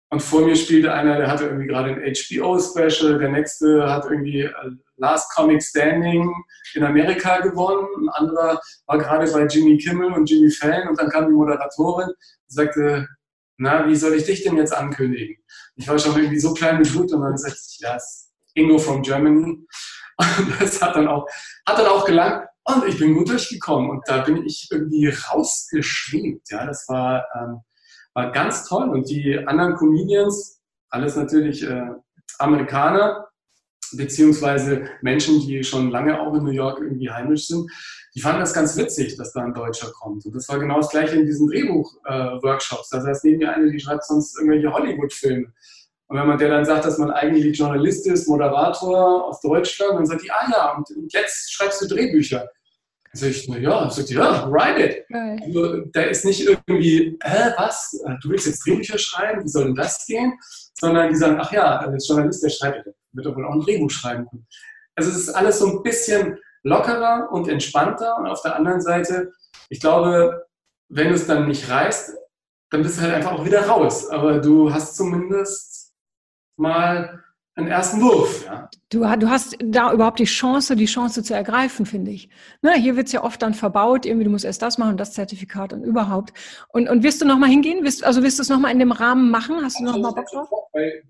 [0.10, 4.42] Und vor mir spielte einer, der hatte irgendwie gerade ein HBO-Special, der nächste hat irgendwie
[4.42, 6.34] äh, Last Comic Standing
[6.74, 11.10] in Amerika gewonnen, ein anderer war gerade bei Jimmy Kimmel und Jimmy Fallon und dann
[11.10, 12.16] kam die Moderatorin und
[12.48, 13.08] sagte,
[13.58, 15.38] na, wie soll ich dich denn jetzt ankündigen?
[15.76, 17.98] Ich war schon irgendwie so klein mit Blut und dann sagte ich, ja,
[18.54, 19.66] Ingo from Germany.
[20.20, 21.28] Und das hat dann auch,
[21.68, 26.50] hat dann auch gelangt und ich bin gut durchgekommen und da bin ich irgendwie rausgeschwebt.
[26.50, 27.62] Ja, das war, ähm,
[28.14, 31.92] war ganz toll und die anderen Comedians, alles natürlich äh,
[32.40, 33.27] Amerikaner,
[33.96, 37.70] beziehungsweise Menschen, die schon lange auch in New York irgendwie heimisch sind,
[38.16, 40.26] die fanden das ganz witzig, dass da ein Deutscher kommt.
[40.26, 42.92] Und das war genau das gleiche in diesen Drehbuch-Workshops.
[42.92, 45.54] Äh, da saß neben mir eine, die schreibt sonst irgendwelche Hollywood-Filme.
[46.08, 50.06] Und wenn man der dann sagt, dass man eigentlich Journalist ist, Moderator aus Deutschland, dann
[50.06, 52.40] sagt die, ah ja, und jetzt schreibst du Drehbücher.
[52.40, 52.50] Dann
[53.14, 55.06] sag ich, na ja, dann sagt die, ja, write it.
[55.44, 58.02] Also, da ist nicht irgendwie, hä, was?
[58.22, 59.44] Du willst jetzt Drehbücher schreiben?
[59.44, 60.34] Wie soll denn das gehen?
[60.80, 63.92] Sondern die sagen, ach ja, als Journalist, der schreibt, wird doch wohl auch ein Drehbuch
[63.92, 64.48] schreiben können.
[64.96, 68.18] Also es ist alles so ein bisschen lockerer und entspannter.
[68.18, 69.34] Und auf der anderen Seite,
[69.70, 70.48] ich glaube,
[70.90, 72.16] wenn du es dann nicht reißt,
[72.70, 74.10] dann bist du halt einfach auch wieder raus.
[74.10, 75.94] Aber du hast zumindest
[76.58, 77.24] mal
[77.56, 78.46] einen ersten Wurf.
[78.46, 78.70] Ja.
[78.90, 82.30] Du, du, hast da überhaupt die Chance, die Chance zu ergreifen, finde ich.
[82.62, 85.14] Ne, hier wird es ja oft dann verbaut, irgendwie du musst erst das machen, das
[85.14, 86.34] Zertifikat und überhaupt.
[86.70, 87.84] Und, und wirst du nochmal hingehen?
[87.84, 89.56] Wirst, also wirst du es nochmal in dem Rahmen machen?
[89.64, 90.50] Hast du also nochmal Bock drauf?
[90.72, 91.04] Weil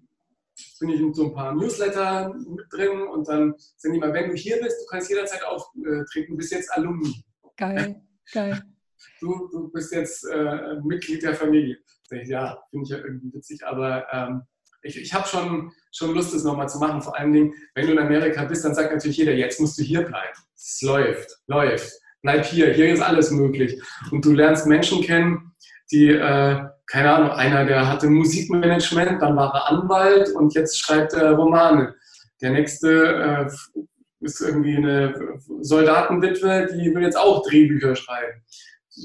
[0.80, 4.30] bin ich in so ein paar Newsletter mit drin und dann sind die mal, wenn
[4.30, 7.24] du hier bist, du kannst jederzeit auftreten, du bist jetzt Alumni.
[7.56, 8.02] Geil,
[8.34, 8.62] geil.
[9.20, 11.78] Du, du bist jetzt äh, Mitglied der Familie.
[12.26, 14.42] Ja, finde ich ja irgendwie witzig, aber ähm,
[14.82, 17.02] ich, ich habe schon, schon Lust, das nochmal zu machen.
[17.02, 19.84] Vor allen Dingen, wenn du in Amerika bist, dann sagt natürlich jeder, jetzt musst du
[19.84, 20.38] hier bleiben.
[20.56, 21.92] Es läuft, läuft.
[22.22, 23.82] Bleib hier, hier ist alles möglich.
[24.12, 25.54] Und du lernst Menschen kennen,
[25.92, 31.14] die, äh, keine Ahnung, einer, der hatte Musikmanagement, dann war er Anwalt und jetzt schreibt
[31.14, 31.94] er Romane.
[32.42, 33.86] Der nächste äh,
[34.22, 38.42] ist irgendwie eine Soldatenwitwe, die will jetzt auch Drehbücher schreiben.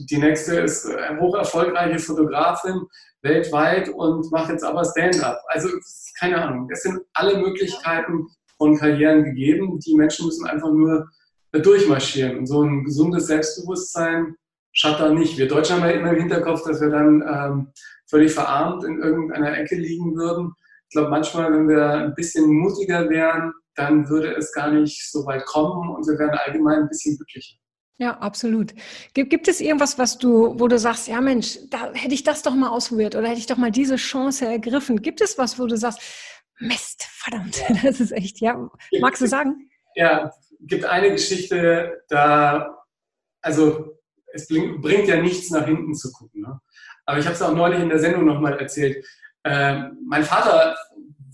[0.09, 2.83] Die nächste ist eine hoch erfolgreiche Fotografin,
[3.23, 5.41] weltweit und mache jetzt aber Stand-up.
[5.49, 5.69] Also
[6.19, 6.69] keine Ahnung.
[6.73, 9.79] Es sind alle Möglichkeiten von Karrieren gegeben.
[9.81, 11.09] Die Menschen müssen einfach nur
[11.53, 12.39] durchmarschieren.
[12.39, 14.37] Und so ein gesundes Selbstbewusstsein
[14.81, 15.39] da nicht.
[15.39, 17.73] Wir Deutschen haben ja immer im Hinterkopf, dass wir dann ähm,
[18.09, 20.53] völlig verarmt in irgendeiner Ecke liegen würden.
[20.89, 25.25] Ich glaube, manchmal, wenn wir ein bisschen mutiger wären, dann würde es gar nicht so
[25.27, 27.57] weit kommen und wir wären allgemein ein bisschen glücklicher.
[27.99, 28.75] Ja, absolut.
[29.15, 32.43] Gibt, gibt es irgendwas, was du, wo du sagst, ja Mensch, da hätte ich das
[32.43, 35.01] doch mal ausprobiert oder hätte ich doch mal diese Chance ergriffen?
[35.03, 36.01] Gibt es was, wo du sagst,
[36.59, 38.69] Mist, verdammt, das ist echt, ja,
[39.01, 39.71] magst du sagen?
[39.95, 42.77] Ja, gibt eine Geschichte, da,
[43.41, 43.99] also
[44.33, 46.43] es bringt ja nichts nach hinten zu gucken.
[46.43, 46.61] Ne?
[47.07, 49.05] Aber ich habe es auch neulich in der Sendung nochmal erzählt.
[49.45, 50.77] Ähm, mein Vater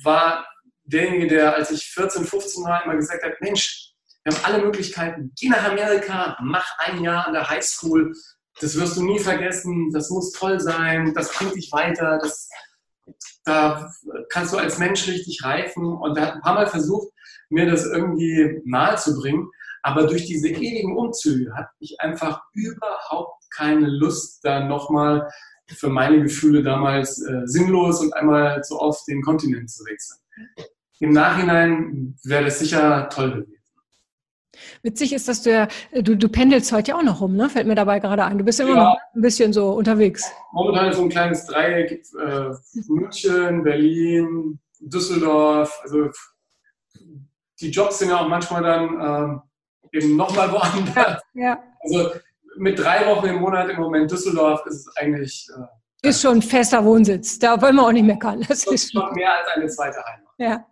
[0.02, 0.46] war
[0.84, 3.92] derjenige, der, als ich 14, 15 war, immer gesagt hat, Mensch,
[4.24, 5.32] wir haben alle Möglichkeiten.
[5.38, 8.12] Geh nach Amerika, mach ein Jahr an der Highschool.
[8.60, 9.90] Das wirst du nie vergessen.
[9.92, 11.14] Das muss toll sein.
[11.14, 12.18] Das bringt dich weiter.
[12.20, 12.48] Das,
[13.44, 13.90] da
[14.30, 15.86] kannst du als Mensch richtig reifen.
[15.86, 17.08] Und er hat ein paar Mal versucht,
[17.50, 19.50] mir das irgendwie nahezubringen.
[19.82, 25.28] Aber durch diese ewigen Umzüge hatte ich einfach überhaupt keine Lust, da nochmal
[25.66, 30.18] für meine Gefühle damals äh, sinnlos und einmal so oft den Kontinent zu wechseln.
[31.00, 33.54] Im Nachhinein wäre das sicher toll gewesen.
[34.82, 37.48] Witzig ist, dass du ja, du, du pendelst heute ja auch noch rum, ne?
[37.48, 38.38] Fällt mir dabei gerade ein.
[38.38, 38.84] Du bist immer ja.
[38.84, 40.30] noch ein bisschen so unterwegs.
[40.52, 42.50] Momentan so ein kleines Dreieck, äh,
[42.88, 45.78] München, Berlin, Düsseldorf.
[45.82, 46.10] Also
[47.60, 49.40] die Jobs sind ja auch manchmal dann äh,
[49.92, 51.22] eben nochmal woanders.
[51.34, 51.62] Ja.
[51.80, 52.10] Also
[52.56, 55.46] mit drei Wochen im Monat im Moment Düsseldorf ist es eigentlich.
[56.02, 57.38] Äh, ist schon ein fester Wohnsitz.
[57.38, 58.44] Da wollen wir auch nicht meckern.
[58.48, 60.27] Das ist schon mehr als eine zweite Heimat.
[60.40, 60.64] Ja,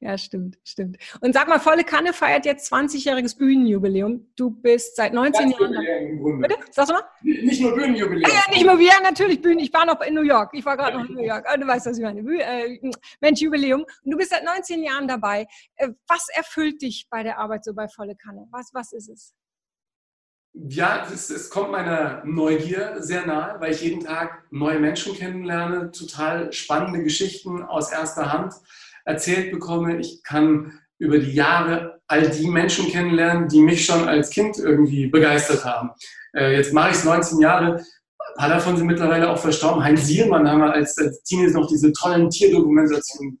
[0.00, 0.98] ja, stimmt, stimmt.
[1.22, 4.26] Und sag mal, Volle Kanne feiert jetzt 20-jähriges Bühnenjubiläum.
[4.36, 6.40] Du bist seit 19 Ganz Jahren.
[6.42, 6.56] Bitte?
[6.70, 7.04] Sagst du mal?
[7.22, 8.30] Nicht nur Bühnenjubiläum.
[8.30, 9.60] Ja, nicht nur, ja, natürlich Bühnen.
[9.60, 10.50] Ich war noch in New York.
[10.52, 11.46] Ich war gerade noch in New York.
[11.58, 12.20] Du weißt, was ich meine.
[12.20, 12.78] Äh,
[13.22, 13.86] Mensch, Jubiläum.
[14.04, 15.46] Und du bist seit 19 Jahren dabei.
[15.76, 18.46] Äh, was erfüllt dich bei der Arbeit so bei Volle Kanne?
[18.50, 19.32] Was, was ist es?
[20.52, 25.90] Ja, es, es, kommt meiner Neugier sehr nahe, weil ich jeden Tag neue Menschen kennenlerne,
[25.90, 28.54] total spannende Geschichten aus erster Hand
[29.06, 29.98] erzählt bekomme.
[29.98, 35.06] Ich kann über die Jahre all die Menschen kennenlernen, die mich schon als Kind irgendwie
[35.06, 35.90] begeistert haben.
[36.34, 37.76] Äh, jetzt mache ich es 19 Jahre.
[37.76, 39.82] Ein paar davon sind mittlerweile auch verstorben.
[39.82, 43.40] Heinz Sielmann haben wir als, als Teenies noch diese tollen Tierdokumentationen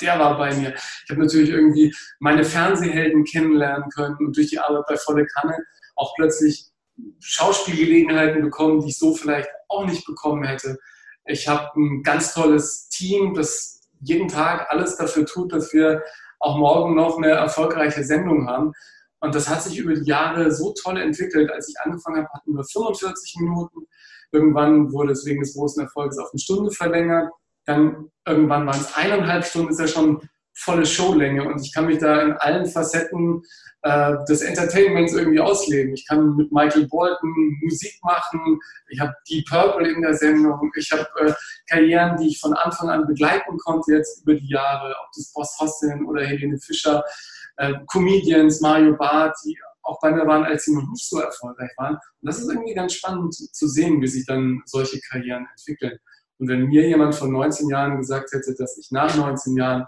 [0.00, 0.74] der war bei mir.
[0.74, 5.56] Ich habe natürlich irgendwie meine Fernsehhelden kennenlernen können und durch die Arbeit bei Volle Kanne
[5.96, 6.66] auch plötzlich
[7.20, 10.78] Schauspielgelegenheiten bekommen, die ich so vielleicht auch nicht bekommen hätte.
[11.26, 16.02] Ich habe ein ganz tolles Team, das jeden Tag alles dafür tut, dass wir
[16.38, 18.72] auch morgen noch eine erfolgreiche Sendung haben.
[19.20, 21.50] Und das hat sich über die Jahre so toll entwickelt.
[21.52, 23.86] Als ich angefangen habe, hatten wir 45 Minuten.
[24.32, 27.30] Irgendwann wurde es wegen des großen Erfolgs auf eine Stunde verlängert.
[27.64, 30.20] Dann irgendwann waren es eineinhalb Stunden, ist ja schon
[30.54, 31.44] volle Showlänge.
[31.44, 33.42] Und ich kann mich da in allen Facetten
[33.82, 35.92] äh, des Entertainments irgendwie ausleben.
[35.94, 40.92] Ich kann mit Michael Bolton Musik machen, ich habe Deep Purple in der Sendung, ich
[40.92, 41.32] habe äh,
[41.68, 45.56] Karrieren, die ich von Anfang an begleiten konnte jetzt über die Jahre, ob das Boss
[45.58, 47.02] Hostin oder Helene Fischer,
[47.56, 51.72] äh, Comedians, Mario Barth, die auch bei mir waren, als sie noch nicht so erfolgreich
[51.76, 51.94] waren.
[51.94, 55.98] Und das ist irgendwie ganz spannend zu sehen, wie sich dann solche Karrieren entwickeln.
[56.38, 59.86] Und wenn mir jemand vor 19 Jahren gesagt hätte, dass ich nach 19 Jahren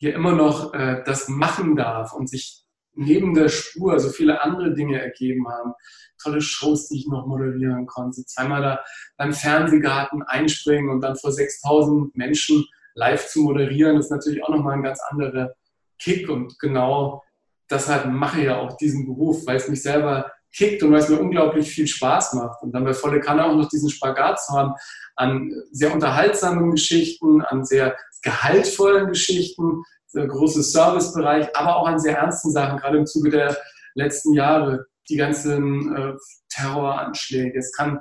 [0.00, 4.74] hier immer noch äh, das machen darf und sich neben der Spur so viele andere
[4.74, 5.74] Dinge ergeben haben.
[6.20, 8.24] Tolle Shows, die ich noch moderieren konnte.
[8.24, 8.84] Zweimal da
[9.16, 14.74] beim Fernsehgarten einspringen und dann vor 6000 Menschen live zu moderieren, ist natürlich auch nochmal
[14.74, 15.52] ein ganz anderer
[15.98, 16.28] Kick.
[16.28, 17.22] Und genau
[17.70, 21.08] deshalb mache ich ja auch diesen Beruf, weil es mich selber kickt und weil es
[21.08, 22.62] mir unglaublich viel Spaß macht.
[22.62, 24.74] Und dann bei Volle Kanne auch noch diesen Spagat zu haben
[25.16, 32.18] an sehr unterhaltsamen Geschichten, an sehr gehaltvollen Geschichten, sehr großer Servicebereich, aber auch an sehr
[32.18, 33.56] ernsten Sachen, gerade im Zuge der
[33.94, 36.12] letzten Jahre, die ganzen äh,
[36.50, 37.58] Terroranschläge.
[37.58, 38.00] Es kann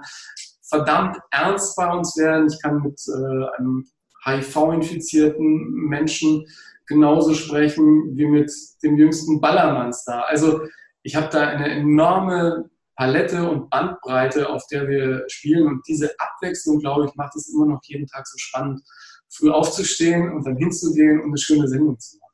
[0.67, 2.47] verdammt ernst bei uns werden.
[2.47, 3.85] Ich kann mit äh, einem
[4.25, 6.45] HIV-infizierten Menschen
[6.87, 8.51] genauso sprechen wie mit
[8.83, 10.25] dem jüngsten Ballermannstar.
[10.27, 10.61] Also
[11.03, 15.67] ich habe da eine enorme Palette und Bandbreite, auf der wir spielen.
[15.67, 18.81] Und diese Abwechslung, glaube ich, macht es immer noch jeden Tag so spannend,
[19.29, 22.29] früh aufzustehen und dann hinzugehen und eine schöne Sendung zu machen.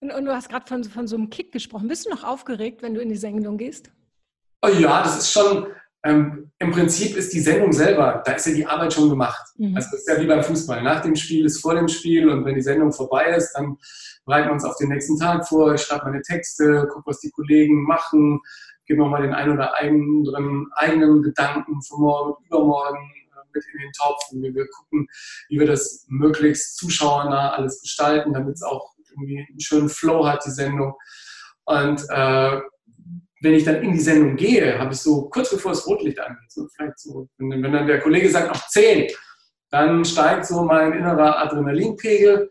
[0.00, 1.88] Und, und du hast gerade von, von so einem Kick gesprochen.
[1.88, 3.90] Bist du noch aufgeregt, wenn du in die Sendung gehst?
[4.62, 5.66] Oh ja, das ist schon,
[6.04, 9.42] ähm, im Prinzip ist die Sendung selber, da ist ja die Arbeit schon gemacht.
[9.56, 9.76] Mhm.
[9.76, 10.82] Also das ist ja wie beim Fußball.
[10.82, 13.76] Nach dem Spiel ist vor dem Spiel und wenn die Sendung vorbei ist, dann
[14.26, 15.74] bereiten wir uns auf den nächsten Tag vor.
[15.74, 18.40] Ich schreibe meine Texte, gucke, was die Kollegen machen,
[18.86, 23.10] gebe nochmal den einen oder anderen eigenen Gedanken für morgen übermorgen
[23.54, 25.06] mit in den Topf und wir gucken,
[25.48, 30.44] wie wir das möglichst zuschauernah alles gestalten, damit es auch irgendwie einen schönen Flow hat,
[30.44, 30.94] die Sendung.
[31.64, 32.60] Und äh,
[33.40, 36.50] wenn ich dann in die Sendung gehe, habe ich so kurz bevor das Rotlicht angeht,
[36.50, 39.08] so vielleicht so, wenn, wenn dann der Kollege sagt, noch zehn,
[39.70, 42.50] dann steigt so mein innerer Adrenalinpegel.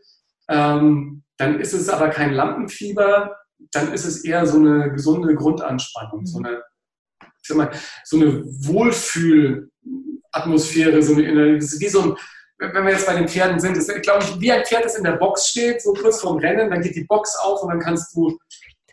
[0.49, 3.35] Ähm, dann ist es aber kein Lampenfieber,
[3.71, 6.61] dann ist es eher so eine gesunde Grundanspannung, so eine,
[7.21, 7.71] ich sag mal,
[8.03, 8.43] so eine
[10.33, 12.15] Wohlfühlatmosphäre, so eine, wie so ein,
[12.59, 15.03] wenn wir jetzt bei den Pferden sind, ist, glaube ich, wie ein Pferd, das in
[15.03, 18.15] der Box steht, so kurz vorm Rennen, dann geht die Box auf und dann kannst
[18.15, 18.37] du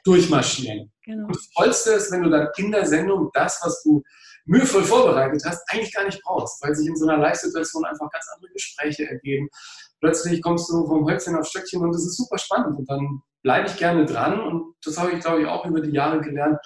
[0.04, 0.90] durchmarschieren.
[1.04, 1.26] Genau.
[1.26, 4.02] Und das Tollste ist, wenn du dann in der Sendung das, was du
[4.46, 8.26] mühevoll vorbereitet hast, eigentlich gar nicht brauchst, weil sich in so einer Live-Situation einfach ganz
[8.34, 9.48] andere Gespräche ergeben.
[10.00, 12.78] Plötzlich kommst du vom Hölzchen auf Stöckchen und das ist super spannend.
[12.78, 14.40] Und dann bleibe ich gerne dran.
[14.40, 16.58] Und das habe ich, glaube ich, auch über die Jahre gelernt,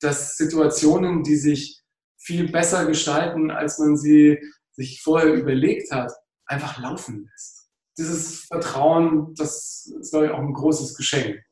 [0.00, 1.81] dass Situationen, die sich
[2.22, 4.38] viel besser gestalten, als man sie
[4.72, 6.12] sich vorher überlegt hat,
[6.46, 7.68] einfach laufen lässt.
[7.98, 11.42] Dieses Vertrauen, das ist, glaube ich, auch ein großes Geschenk.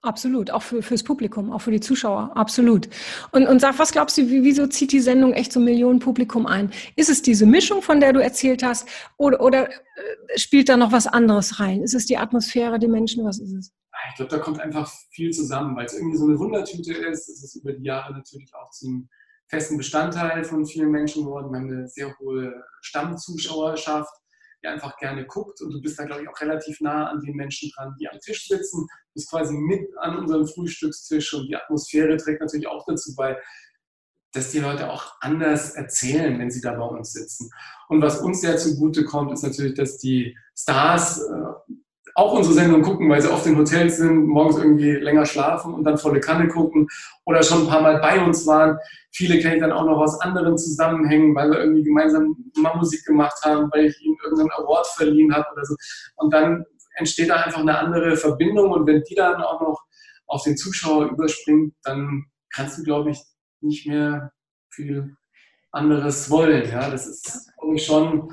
[0.00, 2.88] Absolut, auch für, fürs Publikum, auch für die Zuschauer, absolut.
[3.32, 6.70] Und, und sag, was glaubst du, wieso zieht die Sendung echt so Millionen Publikum ein?
[6.94, 9.74] Ist es diese Mischung, von der du erzählt hast, oder, oder äh,
[10.36, 11.82] spielt da noch was anderes rein?
[11.82, 13.72] Ist es die Atmosphäre, die Menschen, was ist es?
[14.10, 17.28] Ich glaube, da kommt einfach viel zusammen, weil es irgendwie so eine Wundertüte ist.
[17.28, 19.08] Es ist über die Jahre natürlich auch zum
[19.48, 21.50] festen Bestandteil von vielen Menschen geworden.
[21.50, 24.12] Wir haben eine sehr hohe Stammzuschauerschaft
[24.62, 25.60] die einfach gerne guckt.
[25.60, 28.18] Und du bist da, glaube ich, auch relativ nah an den Menschen dran, die am
[28.18, 28.86] Tisch sitzen.
[28.86, 33.38] Du bist quasi mit an unserem Frühstückstisch und die Atmosphäre trägt natürlich auch dazu bei,
[34.32, 37.50] dass die Leute auch anders erzählen, wenn sie da bei uns sitzen.
[37.88, 41.72] Und was uns sehr zugute kommt, ist natürlich, dass die Stars äh,
[42.18, 45.84] auch unsere Sendung gucken, weil sie oft in Hotels sind, morgens irgendwie länger schlafen und
[45.84, 46.88] dann volle Kanne gucken
[47.24, 48.76] oder schon ein paar Mal bei uns waren.
[49.12, 53.04] Viele kenne ich dann auch noch aus anderen Zusammenhängen, weil wir irgendwie gemeinsam mal Musik
[53.04, 55.76] gemacht haben, weil ich ihnen irgendeinen Award verliehen habe oder so.
[56.16, 56.64] Und dann
[56.96, 59.80] entsteht da einfach eine andere Verbindung und wenn die dann auch noch
[60.26, 63.20] auf den Zuschauer überspringt, dann kannst du, glaube ich,
[63.60, 64.32] nicht mehr
[64.70, 65.14] viel
[65.70, 66.68] anderes wollen.
[66.68, 68.32] Ja, das ist schon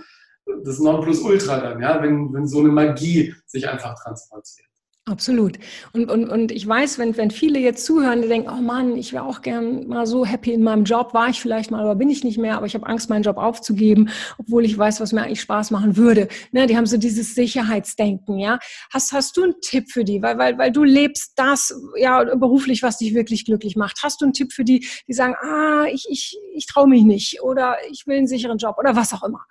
[0.63, 4.65] das Nonplusultra dann, ja, wenn, wenn so eine Magie sich einfach transportiert.
[5.07, 5.59] Absolut.
[5.93, 9.13] Und, und, und ich weiß, wenn, wenn viele jetzt zuhören, die denken, oh Mann, ich
[9.13, 12.09] wäre auch gern mal so happy in meinem Job, war ich vielleicht mal, aber bin
[12.09, 15.21] ich nicht mehr, aber ich habe Angst, meinen Job aufzugeben, obwohl ich weiß, was mir
[15.21, 16.27] eigentlich Spaß machen würde.
[16.51, 18.57] Ne, die haben so dieses Sicherheitsdenken, ja.
[18.91, 20.23] Hast, hast du einen Tipp für die?
[20.23, 23.99] Weil, weil, weil du lebst das, ja, beruflich, was dich wirklich glücklich macht.
[24.01, 27.43] Hast du einen Tipp für die, die sagen, ah, ich, ich, ich traue mich nicht
[27.43, 29.45] oder ich will einen sicheren Job oder was auch immer?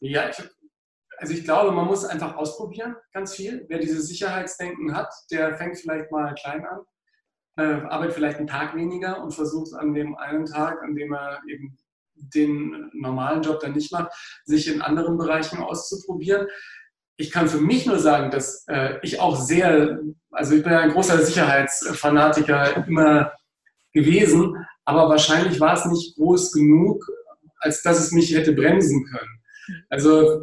[0.00, 0.36] Ja, ich,
[1.18, 3.64] also ich glaube, man muss einfach ausprobieren, ganz viel.
[3.68, 6.80] Wer dieses Sicherheitsdenken hat, der fängt vielleicht mal klein an,
[7.56, 11.40] äh, arbeitet vielleicht einen Tag weniger und versucht an dem einen Tag, an dem er
[11.48, 11.76] eben
[12.14, 14.12] den normalen Job dann nicht macht,
[14.44, 16.46] sich in anderen Bereichen auszuprobieren.
[17.16, 20.80] Ich kann für mich nur sagen, dass äh, ich auch sehr, also ich bin ja
[20.80, 23.32] ein großer Sicherheitsfanatiker immer
[23.92, 27.06] gewesen, aber wahrscheinlich war es nicht groß genug,
[27.58, 29.35] als dass es mich hätte bremsen können.
[29.88, 30.42] Also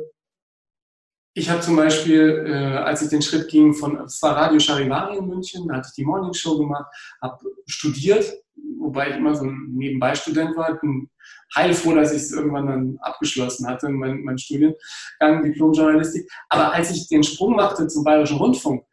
[1.36, 5.18] ich habe zum Beispiel, äh, als ich den Schritt ging von, es war Radio Charivari
[5.18, 6.86] in München, da hatte ich die Morning Show gemacht,
[7.22, 8.32] habe studiert,
[8.80, 10.80] wobei ich immer so ein Nebenbei-Student war.
[10.80, 11.10] Bin
[11.56, 16.30] heilfroh, dass ich es irgendwann dann abgeschlossen hatte, mein, mein Studiengang Diplom-Journalistik.
[16.50, 18.86] Aber als ich den Sprung machte zum Bayerischen Rundfunk,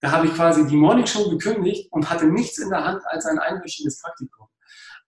[0.00, 3.24] da habe ich quasi die Morning Show gekündigt und hatte nichts in der Hand als
[3.26, 4.48] ein einwöchiges Praktikum.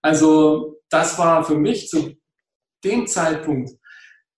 [0.01, 2.15] Also das war für mich zu
[2.83, 3.71] dem Zeitpunkt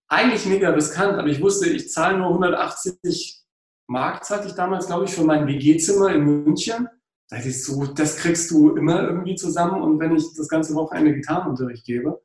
[0.09, 3.43] eigentlich mega riskant, aber ich wusste, ich zahle nur 180
[3.87, 6.87] Mark, hatte ich damals, glaube ich, für mein WG-Zimmer in München.
[7.29, 11.13] Da ist so, das kriegst du immer irgendwie zusammen und wenn ich das ganze Wochenende
[11.13, 12.19] Gitarrenunterricht gebe.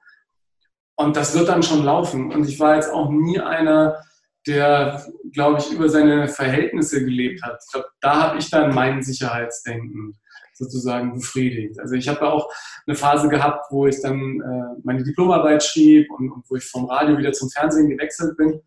[0.96, 2.32] Und das wird dann schon laufen.
[2.32, 3.98] Und ich war jetzt auch nie einer,
[4.46, 7.62] der, glaube ich, über seine Verhältnisse gelebt hat.
[7.66, 10.18] Ich glaube, da habe ich dann mein Sicherheitsdenken
[10.54, 11.78] sozusagen befriedigt.
[11.80, 12.50] Also ich habe auch
[12.86, 16.86] eine Phase gehabt, wo ich dann äh, meine Diplomarbeit schrieb und, und, wo ich vom
[16.86, 18.60] Radio wieder zum Fernsehen gewechselt bin.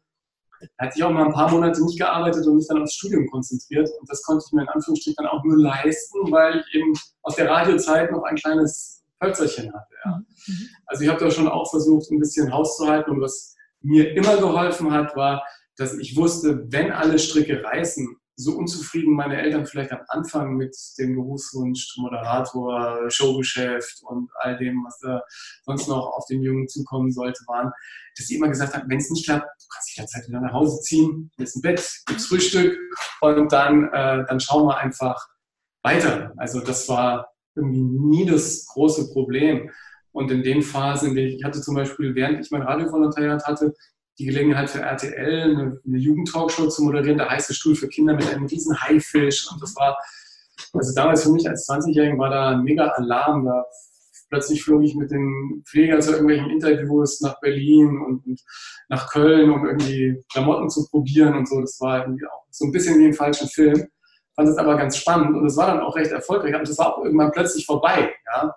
[0.78, 3.28] Da hatte ich auch mal ein paar Monate nicht gearbeitet und mich dann aufs Studium
[3.28, 3.90] konzentriert.
[4.00, 7.36] Und das konnte ich mir in Anführungsstrichen dann auch nur leisten, weil ich eben aus
[7.36, 9.94] der Radiozeit noch ein kleines Hölzerchen hatte.
[10.04, 10.18] Ja.
[10.18, 10.70] Mhm.
[10.88, 13.12] Also ich habe da schon auch versucht, ein bisschen Haus zu halten.
[13.12, 15.44] Und was mir immer geholfen hat, war,
[15.78, 20.76] dass ich wusste, wenn alle Stricke reißen, so unzufrieden meine Eltern vielleicht am Anfang mit
[21.00, 25.22] dem Berufswunsch Moderator, Showgeschäft und all dem, was da
[25.66, 27.72] sonst noch auf den Jungen zukommen sollte, waren,
[28.16, 30.54] dass sie immer gesagt haben, wenn es nicht klappt, du kannst dich jederzeit wieder nach
[30.54, 32.78] Hause ziehen, hier ist ein Bett, gibt's Frühstück
[33.22, 35.28] und dann, äh, dann schauen wir einfach
[35.84, 36.32] weiter.
[36.38, 39.72] Also das war irgendwie nie das große Problem.
[40.12, 43.74] Und in den Phasen, ich hatte zum Beispiel, während ich mein Radiovolontariat hatte,
[44.20, 48.28] die Gelegenheit für RTL, eine, eine Jugendtalkshow zu moderieren, der heiße Stuhl für Kinder mit
[48.28, 49.52] einem riesen Haifisch.
[49.52, 49.98] Und das war,
[50.74, 53.46] also damals für mich als 20-Jährigen war da ein mega Alarm.
[53.46, 53.66] Da
[54.30, 58.42] plötzlich flog ich mit den Pflegern zu irgendwelchen Interviews nach Berlin und, und,
[58.90, 61.62] nach Köln, um irgendwie Klamotten zu probieren und so.
[61.62, 63.88] Das war irgendwie auch so ein bisschen wie ein falscher Film.
[64.36, 66.56] Fand es aber ganz spannend und es war dann auch recht erfolgreich.
[66.56, 68.14] Und das war auch irgendwann plötzlich vorbei.
[68.34, 68.56] Ja?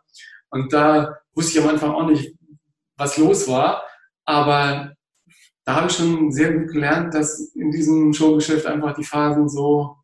[0.51, 2.35] Und da wusste ich am Anfang auch nicht,
[2.97, 3.83] was los war.
[4.25, 4.93] Aber
[5.71, 9.99] da habe ich schon sehr gut gelernt, dass in diesem Showgeschäft einfach die Phasen so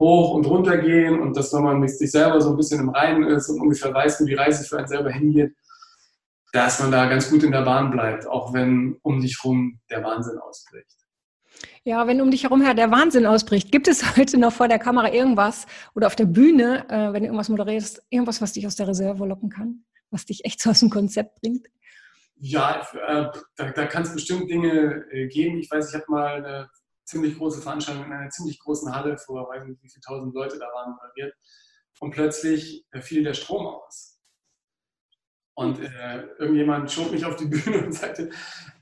[0.00, 2.88] hoch und runter gehen und dass wenn man mit sich selber so ein bisschen im
[2.88, 5.54] Reinen ist und ungefähr weiß, wo die Reise für einen selber hingeht,
[6.54, 10.02] dass man da ganz gut in der Bahn bleibt, auch wenn um dich herum der
[10.02, 10.96] Wahnsinn ausbricht.
[11.84, 14.78] Ja, wenn um dich herum her der Wahnsinn ausbricht, gibt es heute noch vor der
[14.78, 18.76] Kamera irgendwas oder auf der Bühne, äh, wenn du irgendwas moderierst, irgendwas, was dich aus
[18.76, 21.66] der Reserve locken kann, was dich echt so aus dem Konzept bringt?
[22.38, 25.58] Ja, äh, da, da kann es bestimmt Dinge äh, geben.
[25.58, 26.70] Ich weiß, ich habe mal eine
[27.04, 30.58] ziemlich große Veranstaltung in einer ziemlich großen Halle vor, weiß nicht, wie viele tausend Leute
[30.58, 31.34] da waren moderiert.
[32.00, 34.20] Und plötzlich äh, fiel der Strom aus.
[35.58, 35.80] Und
[36.38, 38.28] irgendjemand schob mich auf die Bühne und sagte,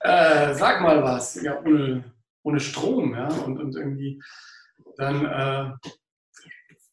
[0.02, 4.20] sag mal was, ja, ohne, ohne Strom, ja, und, und irgendwie
[4.96, 5.78] dann,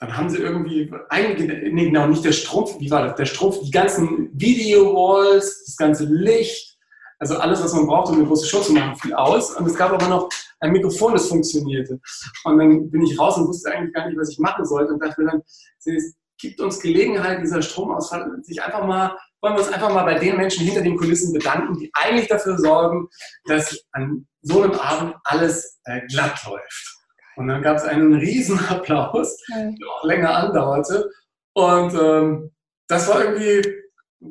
[0.02, 3.16] dann haben sie irgendwie einige, nee, genau, nicht der Strom, wie war das?
[3.18, 6.76] Der Strom, die ganzen Video-Walls, das ganze Licht,
[7.20, 9.56] also alles, was man braucht, um eine große Show zu machen, fiel aus.
[9.56, 10.28] Und es gab aber noch
[10.60, 12.00] ein Mikrofon, das funktionierte.
[12.46, 15.04] Und dann bin ich raus und wusste eigentlich gar nicht, was ich machen sollte und
[15.04, 15.44] dachte mir dann,
[15.86, 20.18] es gibt uns Gelegenheit, dieser Stromausfall, sich einfach mal, wollen wir uns einfach mal bei
[20.18, 23.08] den Menschen hinter den Kulissen bedanken, die eigentlich dafür sorgen,
[23.46, 27.01] dass an so einem Abend alles äh, glatt läuft.
[27.42, 31.10] Und dann gab es einen riesen Applaus, der auch länger andauerte.
[31.54, 32.52] Und ähm,
[32.88, 33.68] das war irgendwie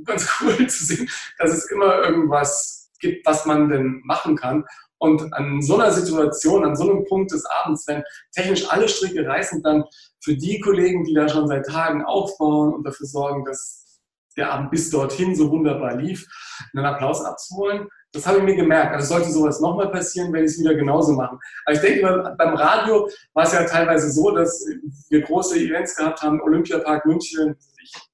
[0.04, 4.64] ganz cool zu sehen, dass es immer irgendwas gibt, was man denn machen kann.
[4.98, 9.26] Und an so einer Situation, an so einem Punkt des Abends, wenn technisch alle Stricke
[9.26, 9.84] reißen, dann
[10.22, 13.98] für die Kollegen, die da schon seit Tagen aufbauen und dafür sorgen, dass
[14.36, 16.26] der Abend bis dorthin so wunderbar lief,
[16.74, 18.94] einen Applaus abzuholen, das habe ich mir gemerkt.
[18.94, 21.38] Also sollte sowas nochmal passieren, werde ich es wieder genauso machen.
[21.64, 24.66] Aber ich denke, beim Radio war es ja teilweise so, dass
[25.08, 27.56] wir große Events gehabt haben, Olympiapark München,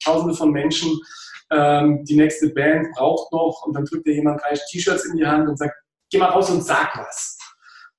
[0.05, 0.91] tausende von Menschen,
[1.51, 5.27] ähm, die nächste Band braucht noch und dann drückt dir jemand drei T-Shirts in die
[5.27, 5.75] Hand und sagt,
[6.11, 7.39] geh mal raus und sag was.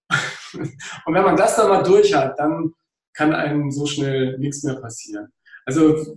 [0.53, 2.73] und wenn man das dann mal durch hat, dann
[3.13, 5.33] kann einem so schnell nichts mehr passieren.
[5.65, 6.15] Also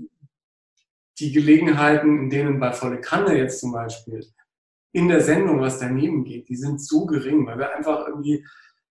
[1.18, 4.24] die Gelegenheiten, in denen bei Volle Kanne jetzt zum Beispiel
[4.92, 8.44] in der Sendung was daneben geht, die sind so gering, weil wir einfach irgendwie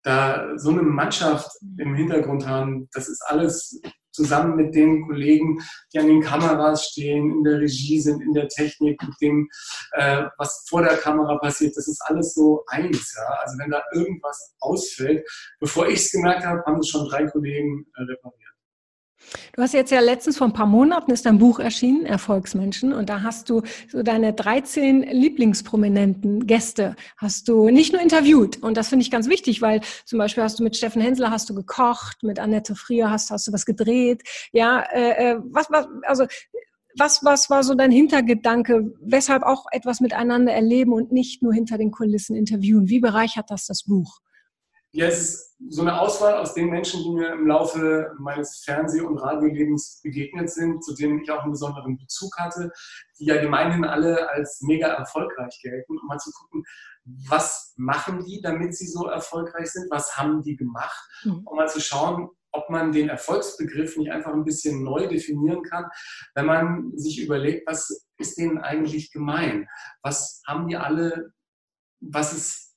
[0.03, 2.89] da so eine Mannschaft im Hintergrund haben.
[2.93, 3.79] Das ist alles
[4.11, 5.59] zusammen mit den Kollegen,
[5.93, 9.49] die an den Kameras stehen, in der Regie sind, in der Technik, mit dem,
[9.93, 13.15] äh, was vor der Kamera passiert, das ist alles so eins.
[13.15, 13.23] Ja?
[13.41, 15.25] Also wenn da irgendwas ausfällt,
[15.59, 18.50] bevor ich es gemerkt habe, haben es schon drei Kollegen äh, repariert.
[19.55, 23.09] Du hast jetzt ja letztens vor ein paar Monaten ist dein Buch erschienen, Erfolgsmenschen, und
[23.09, 28.61] da hast du so deine 13 Lieblingsprominenten Gäste hast du nicht nur interviewt.
[28.61, 31.49] Und das finde ich ganz wichtig, weil zum Beispiel hast du mit Steffen Hensler hast
[31.49, 34.23] du gekocht, mit Annette Frier hast, hast du was gedreht.
[34.51, 36.25] Ja, äh, äh was, was, also
[36.97, 41.77] was, was war so dein Hintergedanke, weshalb auch etwas miteinander erleben und nicht nur hinter
[41.77, 42.89] den Kulissen interviewen?
[42.89, 44.20] Wie bereichert das das Buch?
[44.93, 49.01] Ja, es ist so eine Auswahl aus den Menschen, die mir im Laufe meines Fernseh-
[49.01, 52.71] und Radiolebens begegnet sind, zu denen ich auch einen besonderen Bezug hatte,
[53.19, 56.63] die ja gemeinhin alle als mega erfolgreich gelten, um mal zu gucken,
[57.05, 61.41] was machen die, damit sie so erfolgreich sind, was haben die gemacht, mhm.
[61.45, 65.85] um mal zu schauen, ob man den Erfolgsbegriff nicht einfach ein bisschen neu definieren kann,
[66.35, 69.67] wenn man sich überlegt, was ist denen eigentlich gemein?
[70.03, 71.31] Was haben die alle,
[72.01, 72.70] was ist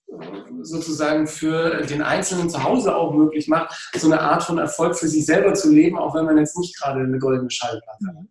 [0.62, 5.08] sozusagen für den Einzelnen zu Hause auch möglich macht, so eine Art von Erfolg für
[5.08, 8.26] sich selber zu leben, auch wenn man jetzt nicht gerade eine goldene Schallplatte hat.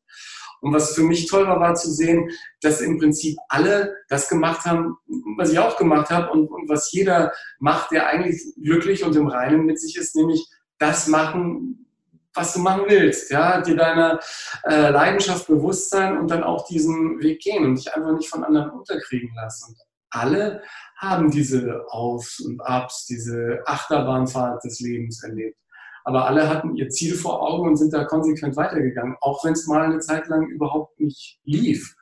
[0.61, 2.29] Und was für mich toll war, war zu sehen,
[2.61, 4.95] dass im Prinzip alle das gemacht haben,
[5.37, 9.27] was ich auch gemacht habe und, und was jeder macht, der eigentlich glücklich und im
[9.27, 11.85] Reinen mit sich ist, nämlich das machen,
[12.33, 14.21] was du machen willst, ja, dir deiner
[14.63, 18.45] äh, Leidenschaft bewusst sein und dann auch diesen Weg gehen und dich einfach nicht von
[18.45, 19.75] anderen unterkriegen lassen.
[20.13, 20.61] Alle
[20.97, 25.57] haben diese Aufs und Abs, diese Achterbahnfahrt des Lebens erlebt.
[26.05, 29.67] Aber alle hatten ihr Ziel vor Augen und sind da konsequent weitergegangen, auch wenn es
[29.67, 31.95] mal eine Zeit lang überhaupt nicht lief.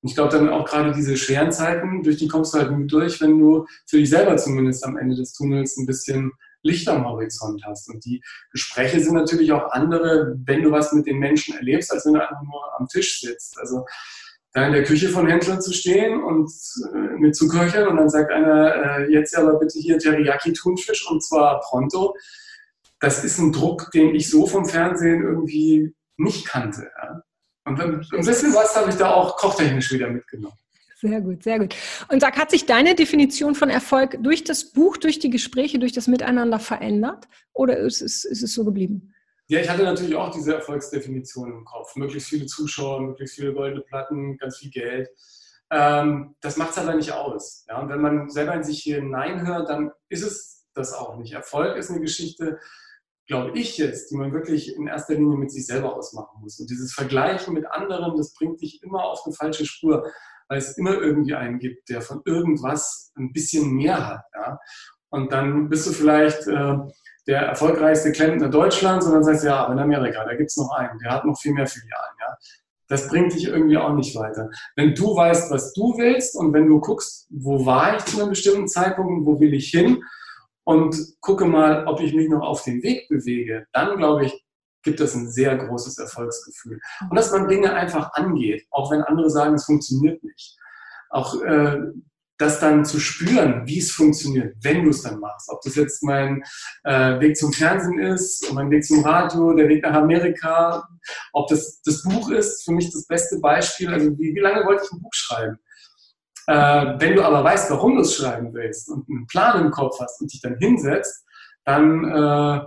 [0.00, 2.86] Und ich glaube dann auch gerade diese schweren Zeiten, durch die kommst du halt nur
[2.86, 6.32] durch, wenn du für dich selber zumindest am Ende des Tunnels ein bisschen
[6.62, 7.88] Licht am Horizont hast.
[7.88, 12.06] Und die Gespräche sind natürlich auch andere, wenn du was mit den Menschen erlebst, als
[12.06, 13.58] wenn du einfach nur am Tisch sitzt.
[13.58, 13.84] Also
[14.52, 16.50] da in der Küche von Händlern zu stehen und
[16.94, 21.24] äh, mit zu köcheln und dann sagt einer, äh, jetzt aber bitte hier Teriyaki-Thunfisch und
[21.24, 22.14] zwar pronto.
[23.00, 26.90] Das ist ein Druck, den ich so vom Fernsehen irgendwie nicht kannte.
[27.02, 27.22] Ja?
[27.64, 30.56] Und ein bisschen was habe ich da auch kochtechnisch wieder mitgenommen.
[31.00, 31.74] Sehr gut, sehr gut.
[32.10, 35.92] Und sag, hat sich deine Definition von Erfolg durch das Buch, durch die Gespräche, durch
[35.92, 37.26] das Miteinander verändert?
[37.52, 39.12] Oder ist es, ist es so geblieben?
[39.52, 41.94] Ja, ich hatte natürlich auch diese Erfolgsdefinition im Kopf.
[41.96, 45.10] Möglichst viele Zuschauer, möglichst viele goldene Platten, ganz viel Geld.
[45.70, 47.66] Ähm, das macht es aber nicht aus.
[47.68, 47.78] Ja?
[47.82, 51.34] Und wenn man selber in sich hier hineinhört, dann ist es das auch nicht.
[51.34, 52.60] Erfolg ist eine Geschichte,
[53.26, 56.58] glaube ich jetzt, die man wirklich in erster Linie mit sich selber ausmachen muss.
[56.58, 60.10] Und dieses Vergleichen mit anderen, das bringt dich immer auf eine falsche Spur,
[60.48, 64.24] weil es immer irgendwie einen gibt, der von irgendwas ein bisschen mehr hat.
[64.34, 64.58] Ja?
[65.10, 66.78] Und dann bist du vielleicht äh,
[67.26, 70.56] der erfolgreichste Klempner Deutschlands und dann sagst du, ja, aber in Amerika, da gibt es
[70.56, 72.16] noch einen, der hat noch viel mehr Filialen.
[72.20, 72.36] Ja?
[72.88, 74.50] Das bringt dich irgendwie auch nicht weiter.
[74.76, 78.30] Wenn du weißt, was du willst und wenn du guckst, wo war ich zu einem
[78.30, 80.02] bestimmten Zeitpunkt wo will ich hin,
[80.64, 84.44] und gucke mal, ob ich mich noch auf den Weg bewege, dann glaube ich,
[84.82, 86.80] gibt es ein sehr großes Erfolgsgefühl.
[87.08, 90.56] Und dass man Dinge einfach angeht, auch wenn andere sagen, es funktioniert nicht.
[91.10, 91.78] Auch äh,
[92.42, 95.48] das dann zu spüren, wie es funktioniert, wenn du es dann machst.
[95.48, 96.42] Ob das jetzt mein
[96.82, 100.88] äh, Weg zum Fernsehen ist, mein Weg zum Radio, der Weg nach Amerika,
[101.32, 103.92] ob das das Buch ist, für mich das beste Beispiel.
[103.92, 105.58] Also wie, wie lange wollte ich ein Buch schreiben?
[106.48, 110.00] Äh, wenn du aber weißt, warum du es schreiben willst und einen Plan im Kopf
[110.00, 111.24] hast und dich dann hinsetzt,
[111.64, 112.60] dann, äh,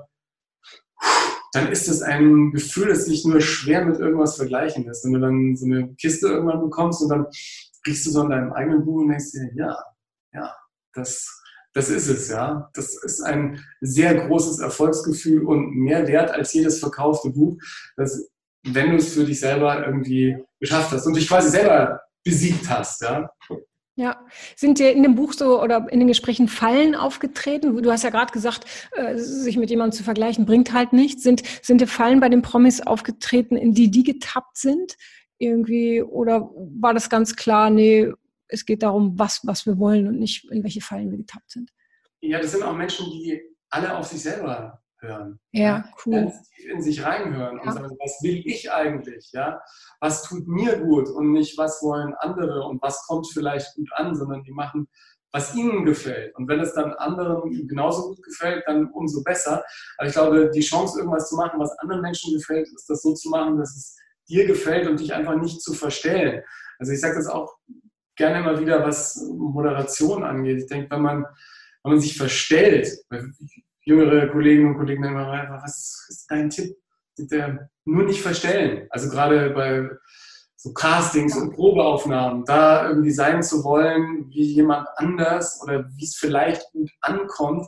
[1.51, 5.03] dann ist es ein Gefühl, das sich nur schwer mit irgendwas vergleichen lässt.
[5.03, 7.27] Wenn du dann so eine Kiste irgendwann bekommst und dann
[7.85, 9.77] riechst du so an deinem eigenen Buch und denkst dir, ja,
[10.33, 10.55] ja,
[10.93, 11.41] das,
[11.73, 12.69] das ist es, ja.
[12.73, 17.57] Das ist ein sehr großes Erfolgsgefühl und mehr wert als jedes verkaufte Buch,
[17.97, 18.29] dass,
[18.63, 23.01] wenn du es für dich selber irgendwie geschafft hast und dich quasi selber besiegt hast.
[23.01, 23.29] Ja?
[23.97, 24.25] Ja,
[24.57, 27.81] sind dir in dem Buch so oder in den Gesprächen Fallen aufgetreten?
[27.81, 31.23] Du hast ja gerade gesagt, äh, sich mit jemandem zu vergleichen bringt halt nichts.
[31.23, 34.97] Sind, sind dir Fallen bei den Promis aufgetreten, in die die getappt sind?
[35.37, 38.11] Irgendwie, oder war das ganz klar, nee,
[38.47, 41.71] es geht darum, was, was wir wollen und nicht, in welche Fallen wir getappt sind?
[42.21, 45.39] Ja, das sind auch Menschen, die alle auf sich selber hören.
[45.51, 46.31] Ja, cool.
[46.71, 47.63] In sich reinhören ja.
[47.63, 49.31] und sagen, was will ich eigentlich?
[49.31, 49.61] Ja?
[49.99, 54.15] Was tut mir gut und nicht, was wollen andere und was kommt vielleicht gut an,
[54.15, 54.87] sondern die machen,
[55.31, 56.33] was ihnen gefällt.
[56.35, 59.63] Und wenn es dann anderen genauso gut gefällt, dann umso besser.
[59.97, 63.13] Aber ich glaube, die Chance, irgendwas zu machen, was anderen Menschen gefällt, ist das so
[63.13, 63.97] zu machen, dass es
[64.27, 66.43] dir gefällt und dich einfach nicht zu verstellen.
[66.79, 67.57] Also ich sage das auch
[68.15, 70.59] gerne immer wieder, was Moderation angeht.
[70.59, 71.25] Ich denke, wenn man,
[71.83, 72.89] wenn man sich verstellt,
[73.81, 75.27] jüngere Kolleginnen und Kollegen immer,
[75.63, 76.75] was ist dein Tipp?
[77.17, 78.87] Der nur nicht verstellen.
[78.89, 79.89] Also gerade bei
[80.57, 86.15] so Castings und Probeaufnahmen, da irgendwie sein zu wollen wie jemand anders oder wie es
[86.15, 87.67] vielleicht gut ankommt,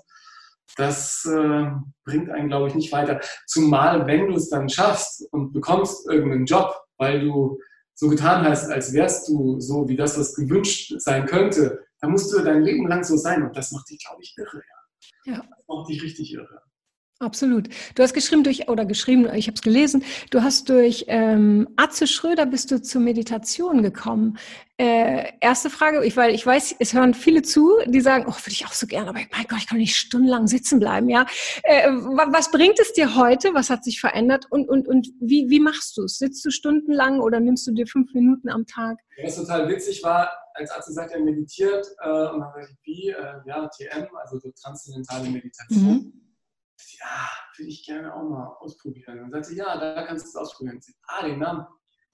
[0.77, 1.71] das äh,
[2.05, 3.19] bringt einen, glaube ich, nicht weiter.
[3.45, 7.59] Zumal, wenn du es dann schaffst und bekommst irgendeinen Job, weil du
[7.93, 12.31] so getan hast, als wärst du so wie das, was gewünscht sein könnte, dann musst
[12.31, 13.43] du dein Leben lang so sein.
[13.43, 14.61] Und das macht dich, glaube ich, irre.
[15.25, 15.33] Ja.
[15.33, 15.37] Ja.
[15.37, 16.61] Das macht dich richtig irre.
[17.19, 17.67] Absolut.
[17.95, 22.05] Du hast geschrieben durch, oder geschrieben, ich habe es gelesen, du hast durch ähm, Atze
[22.05, 24.37] Schröder bist du zur Meditation gekommen.
[24.77, 28.51] Äh, erste Frage, ich, weil ich weiß, es hören viele zu, die sagen, oh, würde
[28.51, 31.25] ich auch so gerne, aber mein Gott, ich kann nicht stundenlang sitzen bleiben, ja.
[31.63, 33.55] Äh, was bringt es dir heute?
[33.55, 34.45] Was hat sich verändert?
[34.51, 36.19] Und, und, und wie, wie machst du es?
[36.19, 38.99] Sitzt du stundenlang oder nimmst du dir fünf Minuten am Tag?
[39.23, 43.09] Was total witzig war, als Arzt sagt, er meditiert äh, und dann sage ich, wie?
[43.09, 45.83] Äh, ja, TM, also so transzendentale Meditation.
[45.83, 46.16] Mhm.
[46.99, 49.23] Ja, würde ich gerne auch mal ausprobieren.
[49.23, 50.79] Und sagte ja, da kannst du es ausprobieren.
[50.79, 51.65] Ich, ah, den Namen,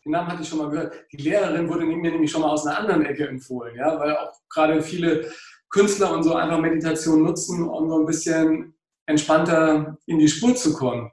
[0.05, 0.93] den Namen hatte ich schon mal gehört.
[1.11, 4.34] Die Lehrerin wurde mir nämlich schon mal aus einer anderen Ecke empfohlen, ja, weil auch
[4.49, 5.31] gerade viele
[5.69, 10.73] Künstler und so einfach Meditation nutzen, um so ein bisschen entspannter in die Spur zu
[10.73, 11.11] kommen.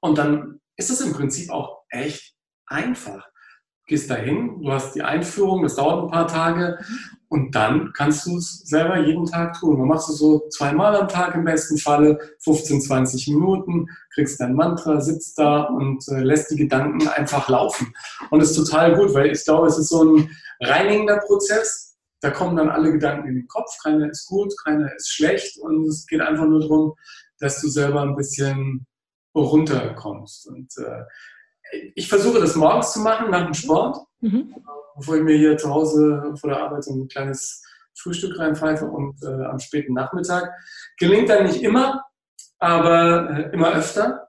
[0.00, 2.34] Und dann ist es im Prinzip auch echt
[2.66, 3.29] einfach
[3.90, 6.78] gehst dahin, du hast die Einführung, das dauert ein paar Tage
[7.28, 9.78] und dann kannst du es selber jeden Tag tun.
[9.78, 14.54] Du machst es so zweimal am Tag im besten Falle, 15, 20 Minuten, kriegst dein
[14.54, 17.92] Mantra, sitzt da und äh, lässt die Gedanken einfach laufen.
[18.30, 20.30] Und das ist total gut, weil ich glaube, es ist so ein
[20.60, 21.96] reinigender Prozess.
[22.20, 23.76] Da kommen dann alle Gedanken in den Kopf.
[23.82, 25.58] Keiner ist gut, keiner ist schlecht.
[25.58, 26.94] Und es geht einfach nur darum,
[27.40, 28.86] dass du selber ein bisschen
[29.34, 30.46] runterkommst.
[30.46, 31.02] Und äh,
[31.94, 34.54] ich versuche das morgens zu machen, nach dem Sport, mhm.
[34.96, 37.62] bevor ich mir hier zu Hause vor der Arbeit so ein kleines
[37.94, 40.50] Frühstück reinpfeife und äh, am späten Nachmittag.
[40.98, 42.04] Gelingt dann nicht immer,
[42.58, 44.28] aber äh, immer öfter.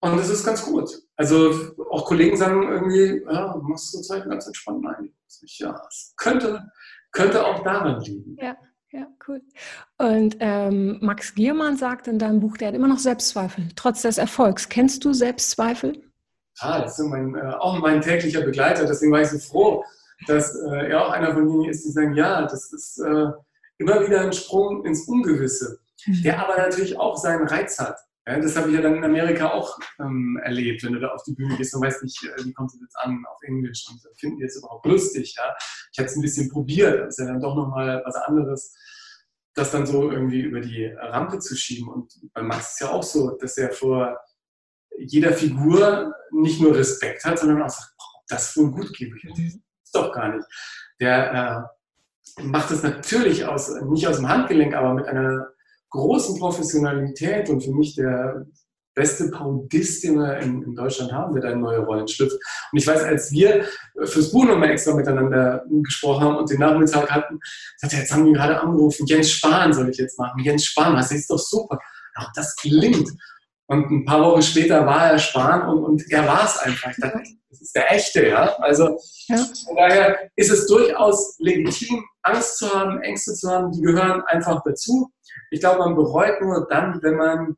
[0.00, 0.90] Und es ist ganz gut.
[1.16, 5.14] Also auch Kollegen sagen irgendwie, ja, du machst zur Zeit ganz entspannt ein.
[5.46, 6.70] Ja, es könnte,
[7.10, 8.36] könnte auch daran liegen.
[8.40, 8.56] Ja.
[8.92, 9.42] Ja, cool.
[9.98, 14.18] Und ähm, Max Giermann sagt in deinem Buch, der hat immer noch Selbstzweifel, trotz des
[14.18, 14.68] Erfolgs.
[14.68, 16.00] Kennst du Selbstzweifel?
[16.60, 18.86] Ah, das ist mein, äh, auch mein täglicher Begleiter.
[18.86, 19.84] Deswegen war ich so froh,
[20.26, 23.26] dass äh, er auch einer von denen ist, die sagen, ja, das ist äh,
[23.78, 26.22] immer wieder ein Sprung ins Ungewisse, mhm.
[26.22, 27.98] der aber natürlich auch seinen Reiz hat.
[28.26, 31.22] Ja, das habe ich ja dann in Amerika auch ähm, erlebt, wenn du da auf
[31.24, 34.02] die Bühne gehst und weißt nicht, äh, wie kommt es jetzt an auf Englisch und
[34.02, 35.34] äh, finden die jetzt überhaupt lustig.
[35.36, 35.54] Ja?
[35.92, 38.74] Ich habe es ein bisschen probiert, das ist ja dann doch nochmal was anderes,
[39.54, 41.88] das dann so irgendwie über die Rampe zu schieben.
[41.88, 44.18] Und bei Max ist ja auch so, dass er vor
[44.98, 49.22] jeder Figur nicht nur Respekt hat, sondern auch sagt, oh, das wohl gut gebe ich.
[49.28, 49.60] Das ist
[49.92, 50.46] doch gar nicht.
[51.00, 51.68] Der
[52.38, 55.48] äh, macht das natürlich aus, nicht aus dem Handgelenk, aber mit einer
[55.90, 58.46] großen Professionalität und für mich der
[58.94, 62.34] beste Paudist, den wir in, in, Deutschland haben, der da in neue Rollen schlüpft.
[62.72, 63.66] Und ich weiß, als wir
[64.04, 67.40] fürs Buch nochmal extra miteinander gesprochen haben und den Nachmittag hatten,
[67.76, 70.42] sagte er, jetzt haben wir gerade angerufen, Jens Spahn soll ich jetzt machen.
[70.42, 71.78] Jens Spahn, das ist doch super.
[72.16, 73.10] Auch das klingt.
[73.66, 76.90] Und ein paar Wochen später war er Spahn und, und er war es einfach.
[76.90, 78.54] Ich dachte, das ist der echte, ja.
[78.58, 78.98] Also
[79.28, 79.36] ja.
[79.36, 84.62] von daher ist es durchaus legitim, Angst zu haben, Ängste zu haben, die gehören einfach
[84.64, 85.10] dazu.
[85.50, 87.56] Ich glaube, man bereut nur dann, wenn man,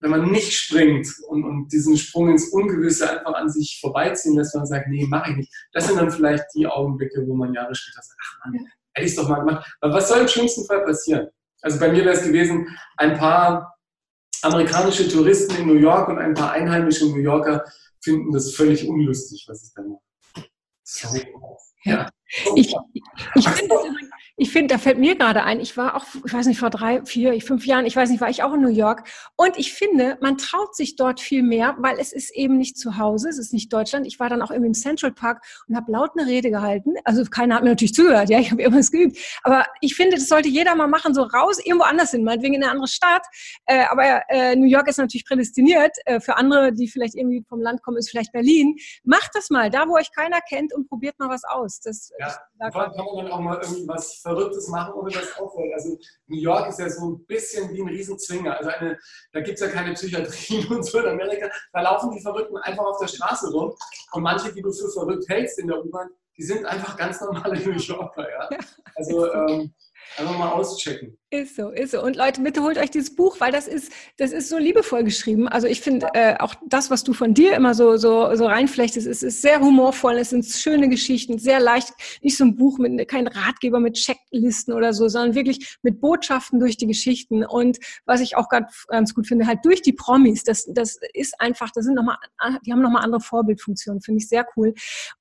[0.00, 4.54] wenn man nicht springt und, und diesen Sprung ins Ungewisse einfach an sich vorbeiziehen lässt,
[4.54, 5.54] man sagt, nee, mache ich nicht.
[5.72, 9.12] Das sind dann vielleicht die Augenblicke, wo man Jahre später sagt, ach man, hätte ich
[9.12, 9.76] es doch mal gemacht.
[9.80, 11.28] Aber was soll im schlimmsten Fall passieren?
[11.62, 12.68] Also bei mir wäre es gewesen,
[12.98, 13.73] ein paar
[14.44, 17.64] amerikanische Touristen in New York und ein paar einheimische New Yorker
[18.00, 20.48] finden das völlig unlustig, was ich da mache.
[20.82, 21.08] So.
[21.84, 22.10] Ja.
[22.54, 22.74] Ich,
[23.34, 23.74] ich finde
[24.36, 27.04] ich finde, da fällt mir gerade ein, ich war auch, ich weiß nicht, vor drei,
[27.04, 29.06] vier, fünf Jahren, ich weiß nicht, war ich auch in New York.
[29.36, 32.98] Und ich finde, man traut sich dort viel mehr, weil es ist eben nicht zu
[32.98, 34.08] Hause, es ist nicht Deutschland.
[34.08, 36.94] Ich war dann auch irgendwie im Central Park und habe laut eine Rede gehalten.
[37.04, 39.18] Also keiner hat mir natürlich zugehört, ja, ich habe irgendwas geübt.
[39.44, 42.64] Aber ich finde, das sollte jeder mal machen, so raus, irgendwo anders hin, meinetwegen in
[42.64, 43.24] eine andere Stadt.
[43.66, 45.96] Äh, aber äh, New York ist natürlich prädestiniert.
[46.06, 48.74] Äh, für andere, die vielleicht irgendwie vom Land kommen, ist vielleicht Berlin.
[49.04, 51.78] Macht das mal, da wo euch keiner kennt und probiert mal was aus.
[51.80, 55.72] Das, ja, da kann man auch mal irgendwie was Verrücktes machen, ohne dass es auffällt.
[55.74, 58.56] Also New York ist ja so ein bisschen wie ein Riesenzwinger.
[58.56, 58.98] Also eine,
[59.32, 61.50] da gibt es ja keine Psychiatrien und so in Amerika.
[61.72, 63.74] Da laufen die Verrückten einfach auf der Straße rum.
[64.12, 67.60] Und manche, die du für verrückt hältst in der U-Bahn, die sind einfach ganz normale
[67.64, 68.26] New Yorker.
[68.28, 68.48] Ja?
[68.96, 69.74] Also ähm,
[70.16, 71.18] einfach mal auschecken.
[71.34, 72.00] Ist so, ist so.
[72.00, 75.48] Und Leute, bitte holt euch dieses Buch, weil das ist, das ist so liebevoll geschrieben.
[75.48, 79.04] Also ich finde äh, auch das, was du von dir immer so, so, so reinflechtest,
[79.04, 80.14] ist, ist sehr humorvoll.
[80.14, 81.88] Es sind schöne Geschichten, sehr leicht.
[82.22, 86.60] Nicht so ein Buch mit, kein Ratgeber mit Checklisten oder so, sondern wirklich mit Botschaften
[86.60, 87.44] durch die Geschichten.
[87.44, 90.44] Und was ich auch ganz, ganz gut finde, halt durch die Promis.
[90.44, 92.18] Das, das ist einfach, das sind nochmal,
[92.64, 94.02] die haben nochmal andere Vorbildfunktionen.
[94.02, 94.72] Finde ich sehr cool.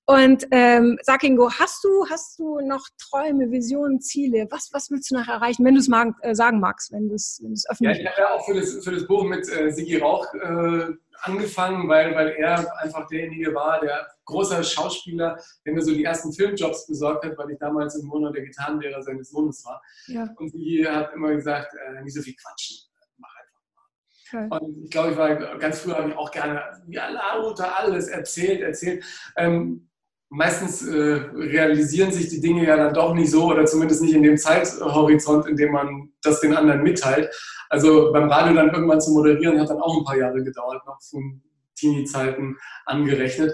[0.05, 4.45] Und ähm, sag Ingo, hast du, hast du noch Träume, Visionen, Ziele?
[4.51, 6.02] Was, was willst du noch erreichen, wenn du es magst?
[6.03, 7.39] Sagen, äh, sagen magst, wenn du es
[7.69, 10.25] öffentlich Ja, ich habe ja auch für das, für das Buch mit äh, Sigi Rauch
[10.33, 16.03] äh, angefangen, weil, weil er einfach derjenige war, der großer Schauspieler, der mir so die
[16.03, 19.81] ersten Filmjobs besorgt hat, weil ich damals im Monat der Gitarrenlehrer seines Sohnes war.
[20.07, 20.27] Ja.
[20.37, 22.77] Und Sigi hat immer gesagt, äh, nicht so viel quatschen.
[23.17, 24.57] Mach einfach mal.
[24.59, 28.61] Und ich glaube, ich war ganz früh habe ich auch gerne ja, lauter alles erzählt,
[28.61, 29.03] erzählt.
[29.37, 29.89] Ähm,
[30.33, 34.23] meistens äh, realisieren sich die Dinge ja dann doch nicht so oder zumindest nicht in
[34.23, 37.29] dem Zeithorizont, in dem man das den anderen mitteilt.
[37.69, 40.99] Also beim Radio dann irgendwann zu moderieren, hat dann auch ein paar Jahre gedauert, noch
[41.01, 41.41] von
[41.75, 43.51] Teenie-Zeiten angerechnet.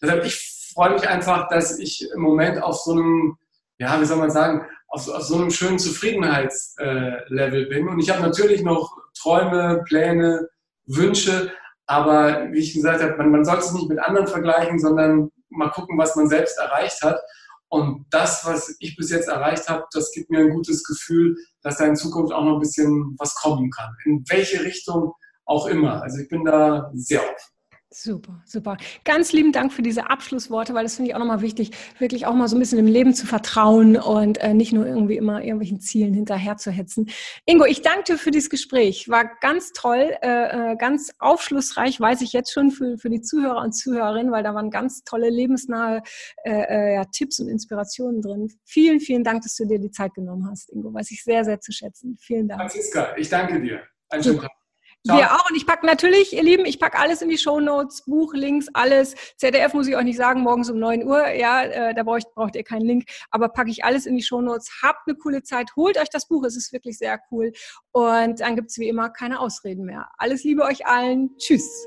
[0.00, 3.36] Deshalb, ich freue mich einfach, dass ich im Moment auf so einem,
[3.78, 7.88] ja, wie soll man sagen, auf, auf so einem schönen Zufriedenheitslevel äh, bin.
[7.88, 10.48] Und ich habe natürlich noch Träume, Pläne,
[10.86, 11.52] Wünsche,
[11.86, 15.70] aber wie ich gesagt habe, man, man sollte es nicht mit anderen vergleichen, sondern mal
[15.70, 17.20] gucken, was man selbst erreicht hat.
[17.68, 21.78] Und das, was ich bis jetzt erreicht habe, das gibt mir ein gutes Gefühl, dass
[21.78, 23.96] da in Zukunft auch noch ein bisschen was kommen kann.
[24.04, 25.14] In welche Richtung
[25.46, 26.02] auch immer.
[26.02, 27.51] Also ich bin da sehr offen.
[27.94, 28.78] Super, super.
[29.04, 32.32] Ganz lieben Dank für diese Abschlussworte, weil das finde ich auch nochmal wichtig, wirklich auch
[32.32, 35.78] mal so ein bisschen im Leben zu vertrauen und äh, nicht nur irgendwie immer irgendwelchen
[35.78, 37.10] Zielen hinterher zu hetzen.
[37.44, 39.10] Ingo, ich danke dir für dieses Gespräch.
[39.10, 43.60] War ganz toll, äh, äh, ganz aufschlussreich, weiß ich jetzt schon für, für die Zuhörer
[43.60, 46.02] und Zuhörerinnen, weil da waren ganz tolle lebensnahe
[46.44, 48.48] äh, äh, ja, Tipps und Inspirationen drin.
[48.64, 50.94] Vielen, vielen Dank, dass du dir die Zeit genommen hast, Ingo.
[50.94, 52.16] Weiß ich sehr, sehr zu schätzen.
[52.18, 52.62] Vielen Dank.
[52.62, 53.82] Franziska, ich danke dir.
[54.08, 54.61] Einen schönen Tag.
[55.04, 55.18] Ciao.
[55.18, 55.50] Wir auch.
[55.50, 58.68] Und ich packe natürlich, ihr Lieben, ich packe alles in die Show Notes, Buch, Links,
[58.72, 59.16] alles.
[59.36, 61.28] ZDF muss ich euch nicht sagen, morgens um 9 Uhr.
[61.28, 63.04] Ja, äh, da braucht, braucht ihr keinen Link.
[63.30, 64.70] Aber packe ich alles in die Show Notes.
[64.82, 65.74] Habt eine coole Zeit.
[65.74, 66.44] Holt euch das Buch.
[66.44, 67.52] Es ist wirklich sehr cool.
[67.90, 70.08] Und dann gibt's wie immer keine Ausreden mehr.
[70.18, 71.36] Alles Liebe euch allen.
[71.36, 71.86] Tschüss.